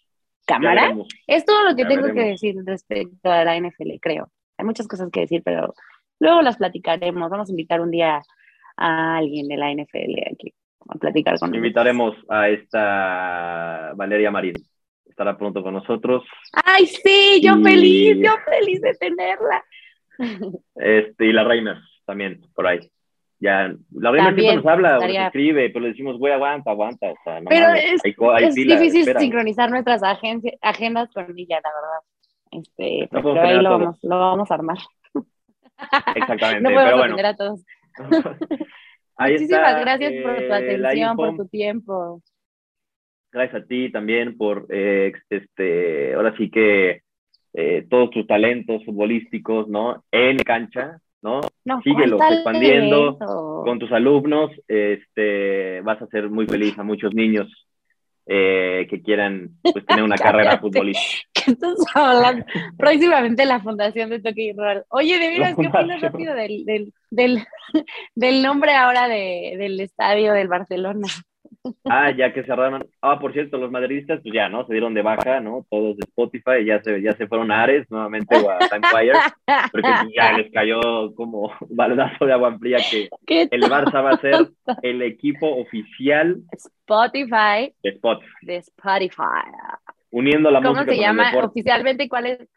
¿Cámara? 0.45 0.93
Es 1.26 1.45
todo 1.45 1.63
lo 1.63 1.76
que 1.76 1.86
tengo 1.86 2.08
que 2.13 2.21
decir 2.21 2.56
respecto 2.65 3.32
a 3.32 3.45
la 3.45 3.58
NFL, 3.58 3.91
creo. 4.02 4.30
Hay 4.58 4.65
muchas 4.65 4.88
cosas 4.88 5.10
que 5.12 5.21
decir, 5.21 5.41
pero 5.43 5.73
luego 6.19 6.41
las 6.41 6.58
platicaremos. 6.58 7.30
Vamos 7.30 7.47
a 7.47 7.52
invitar 7.52 7.80
un 7.80 7.91
día 7.91 8.21
a 8.76 9.17
alguien 9.17 9.47
de 9.47 9.58
la 9.58 9.71
NFL 9.71 10.32
aquí 10.32 10.54
a 10.89 10.97
platicar 10.97 11.39
con 11.39 11.54
Invitaremos 11.54 12.15
a 12.30 12.49
esta 12.49 13.93
Valeria 13.95 14.32
Marín. 14.32 14.56
Estará 15.06 15.38
pronto 15.38 15.62
con 15.62 15.76
nosotros. 15.76 16.23
Ay, 16.65 16.88
sí, 16.88 17.39
yo 17.41 17.58
feliz, 17.62 18.17
yo 18.19 18.32
feliz 18.45 18.82
de 18.82 18.93
tenerla. 18.95 19.63
Este, 20.75 21.25
y 21.25 21.33
la 21.33 21.43
Reina 21.43 21.83
también, 22.05 22.41
por 22.55 22.67
ahí 22.67 22.79
ya 23.43 23.75
la 23.91 24.12
reina 24.12 24.33
siempre 24.33 24.55
nos 24.55 24.65
habla 24.65 24.99
o 24.99 25.01
nos 25.01 25.15
escribe, 25.17 25.69
pero 25.69 25.81
le 25.81 25.89
decimos, 25.89 26.17
güey, 26.17 26.31
aguanta, 26.31 26.71
aguanta. 26.71 27.12
O 27.12 27.15
sea, 27.25 27.41
pero 27.47 27.73
es, 27.73 28.01
es 28.05 28.55
difícil 28.55 29.05
sincronizar 29.17 29.69
nuestras 29.69 30.01
agendas 30.62 31.12
con 31.13 31.25
ella, 31.38 31.59
la 31.62 31.71
verdad. 31.75 31.99
Este, 32.51 33.09
pero 33.12 33.41
ahí 33.41 33.62
lo 33.62 33.69
vamos, 33.69 33.99
lo 34.01 34.17
vamos 34.17 34.49
a 34.49 34.53
armar. 34.53 34.77
Exactamente, 36.15 36.62
no 36.69 36.69
podemos 36.69 37.01
pero 37.01 37.15
bueno. 37.15 37.27
a 37.27 37.36
todos. 37.36 37.65
Muchísimas 39.19 39.81
gracias 39.81 40.13
por 40.23 40.36
tu 40.38 40.41
eh, 40.41 40.53
atención, 40.53 41.15
por 41.17 41.36
tu 41.36 41.47
tiempo. 41.47 42.21
Gracias 43.31 43.63
a 43.63 43.65
ti 43.65 43.91
también 43.91 44.38
por, 44.38 44.67
eh, 44.69 45.12
este, 45.29 46.13
ahora 46.13 46.33
sí 46.38 46.49
que 46.49 47.01
eh, 47.53 47.85
todos 47.89 48.09
tus 48.09 48.25
talentos 48.25 48.83
futbolísticos, 48.83 49.67
¿no? 49.67 50.03
En 50.11 50.37
cancha, 50.37 50.99
¿no? 51.21 51.41
no 51.65 51.81
Síguelo 51.81 52.17
expandiendo 52.21 53.17
con 53.63 53.79
tus 53.79 53.91
alumnos, 53.91 54.51
este, 54.67 55.81
vas 55.81 56.01
a 56.01 56.07
ser 56.07 56.29
muy 56.29 56.47
feliz 56.47 56.77
a 56.77 56.83
muchos 56.83 57.13
niños 57.13 57.47
eh, 58.25 58.87
que 58.89 59.01
quieran 59.01 59.51
pues, 59.61 59.85
tener 59.85 60.03
una 60.03 60.15
carrera 60.17 60.57
futbolística. 60.57 61.29
¿Qué 61.33 61.51
estás 61.51 61.75
hablando? 61.93 62.45
Próximamente 62.77 63.45
la 63.45 63.59
fundación 63.59 64.09
de 64.09 64.21
Toque 64.21 64.53
Rural. 64.55 64.85
Oye, 64.89 65.19
de 65.19 65.27
veras, 65.27 65.55
¿qué 65.59 65.67
opinas 65.67 66.01
rápido 66.01 66.33
del, 66.33 66.65
del, 66.65 66.93
del, 67.11 67.43
del 68.15 68.41
nombre 68.41 68.73
ahora 68.73 69.07
de, 69.07 69.55
del 69.57 69.79
estadio 69.79 70.33
del 70.33 70.47
Barcelona? 70.47 71.07
Ah, 71.86 72.12
ya 72.12 72.34
que 72.34 72.43
cerraron. 72.43 72.86
Ah, 73.02 73.19
por 73.19 73.32
cierto, 73.34 73.58
los 73.58 73.71
madridistas, 73.71 74.19
pues 74.21 74.34
ya, 74.34 74.49
¿no? 74.49 74.65
Se 74.65 74.73
dieron 74.73 74.93
de 74.93 75.02
baja, 75.02 75.39
¿no? 75.39 75.65
Todos 75.69 75.95
de 75.97 76.04
Spotify, 76.06 76.65
ya 76.65 76.82
se, 76.82 77.02
ya 77.02 77.13
se 77.13 77.28
fueron 77.28 77.52
a 77.52 77.63
Ares 77.63 77.89
nuevamente 77.89 78.36
o 78.36 78.49
a 78.49 78.60
Timefire, 78.60 79.13
porque 79.71 79.89
pues, 80.02 80.13
ya 80.15 80.38
les 80.38 80.52
cayó 80.52 80.80
como 81.15 81.52
balonazo 81.69 82.26
de 82.26 82.34
agua 82.34 82.58
fría 82.58 82.78
que 83.26 83.47
el 83.49 83.62
Barça 83.63 84.04
va 84.04 84.12
a 84.12 84.17
ser 84.17 84.49
el 84.82 85.02
equipo 85.02 85.47
oficial 85.58 86.38
Spotify 86.52 87.73
de 87.82 87.89
Spotify. 87.91 88.36
De 88.41 88.56
Spotify. 88.58 89.49
Uniendo 90.12 90.52
la 90.52 90.60
música. 90.60 90.80
¿Cómo 90.82 90.91
se 90.91 90.99
llama 90.99 91.32
oficialmente? 91.43 92.10
¿Cuál 92.10 92.26
es? 92.28 92.47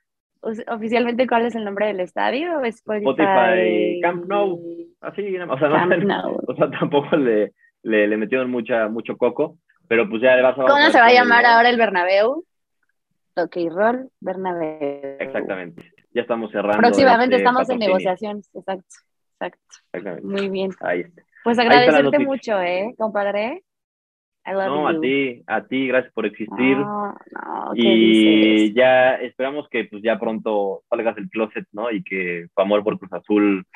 oficialmente 0.68 1.26
cuál 1.26 1.46
es 1.46 1.54
el 1.56 1.64
nombre 1.64 1.86
del 1.86 2.00
estadio? 2.00 2.62
Spotify, 2.62 3.04
Spotify 3.04 4.00
Camp 4.00 4.26
Nou. 4.26 4.60
Así, 5.00 5.36
o 5.36 5.58
sea, 5.58 5.68
no, 5.68 6.36
o 6.46 6.54
sea, 6.54 6.70
tampoco 6.70 7.16
le 7.16 7.52
le, 7.86 8.06
le 8.06 8.16
metieron 8.16 8.50
mucha, 8.50 8.88
mucho 8.88 9.16
coco, 9.16 9.58
pero 9.88 10.08
pues 10.08 10.22
ya 10.22 10.34
le 10.36 10.42
vas 10.42 10.58
a... 10.58 10.62
¿Cómo 10.64 10.90
se 10.90 11.00
va 11.00 11.06
a 11.06 11.12
llamar 11.12 11.46
ahora 11.46 11.70
el 11.70 11.76
Bernabéu? 11.76 12.44
Ok, 13.36 13.56
Roll 13.70 14.10
Bernabéu. 14.20 15.16
Exactamente. 15.20 15.92
Ya 16.12 16.22
estamos 16.22 16.50
cerrando. 16.50 16.78
Próximamente 16.78 17.36
este 17.36 17.44
estamos 17.46 17.68
en 17.70 17.78
negociaciones, 17.78 18.50
exacto, 18.54 18.96
exacto. 19.34 19.76
Exactamente. 19.92 20.26
Muy 20.26 20.48
bien. 20.48 20.70
Ahí 20.80 21.00
está. 21.00 21.22
Pues 21.44 21.58
agradecerte 21.58 22.18
mucho, 22.18 22.60
¿eh, 22.60 22.94
compadre? 22.98 23.62
no, 24.52 24.88
a 24.88 25.00
ti, 25.00 25.42
a 25.46 25.64
ti, 25.64 25.88
gracias 25.88 26.12
por 26.12 26.26
existir. 26.26 26.76
No, 26.76 27.16
no, 27.30 27.72
y 27.74 28.72
ya 28.74 29.16
esperamos 29.16 29.68
que 29.68 29.84
pues 29.84 30.02
ya 30.02 30.18
pronto 30.18 30.82
salgas 30.88 31.16
del 31.16 31.28
closet, 31.28 31.66
¿no? 31.72 31.90
Y 31.90 32.02
que 32.02 32.46
tu 32.54 32.62
amor 32.62 32.84
por 32.84 32.98
Cruz 32.98 33.12
Azul 33.12 33.66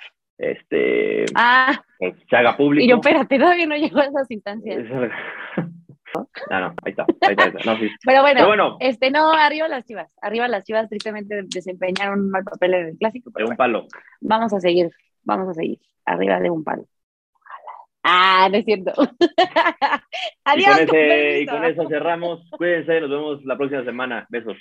este, 0.40 1.26
ah, 1.34 1.78
pues, 1.98 2.14
se 2.28 2.36
haga 2.36 2.56
público. 2.56 2.84
Y 2.84 2.88
yo, 2.88 2.96
espérate, 2.96 3.38
todavía 3.38 3.66
no 3.66 3.76
llego 3.76 4.00
a 4.00 4.04
esas 4.04 4.30
instancias. 4.30 4.88
no, 6.50 6.60
no, 6.60 6.74
ahí 6.82 6.90
está, 6.90 7.04
ahí 7.20 7.36
está. 7.38 7.50
No, 7.64 7.78
sí. 7.78 7.90
Pero, 8.04 8.22
bueno, 8.22 8.46
bueno, 8.46 8.76
este, 8.80 9.10
no, 9.10 9.32
arriba 9.32 9.68
las 9.68 9.84
chivas, 9.84 10.08
arriba 10.22 10.48
las 10.48 10.64
chivas 10.64 10.88
tristemente 10.88 11.42
desempeñaron 11.46 12.20
un 12.20 12.30
mal 12.30 12.44
papel 12.44 12.74
en 12.74 12.86
el 12.86 12.98
clásico. 12.98 13.30
de 13.36 13.44
un 13.44 13.56
palo. 13.56 13.86
Vamos 14.22 14.52
a 14.54 14.60
seguir, 14.60 14.90
vamos 15.24 15.48
a 15.48 15.54
seguir, 15.54 15.78
arriba 16.06 16.40
de 16.40 16.50
un 16.50 16.64
palo. 16.64 16.84
Ah, 18.02 18.48
no 18.50 18.56
es 18.56 18.64
cierto. 18.64 18.92
Adiós. 20.44 20.80
Y 20.80 20.86
con, 20.86 20.96
ese, 20.96 21.40
y 21.42 21.46
con 21.46 21.64
eso 21.64 21.86
cerramos. 21.86 22.48
Cuídense, 22.56 22.98
nos 23.02 23.10
vemos 23.10 23.44
la 23.44 23.58
próxima 23.58 23.84
semana. 23.84 24.26
Besos. 24.30 24.56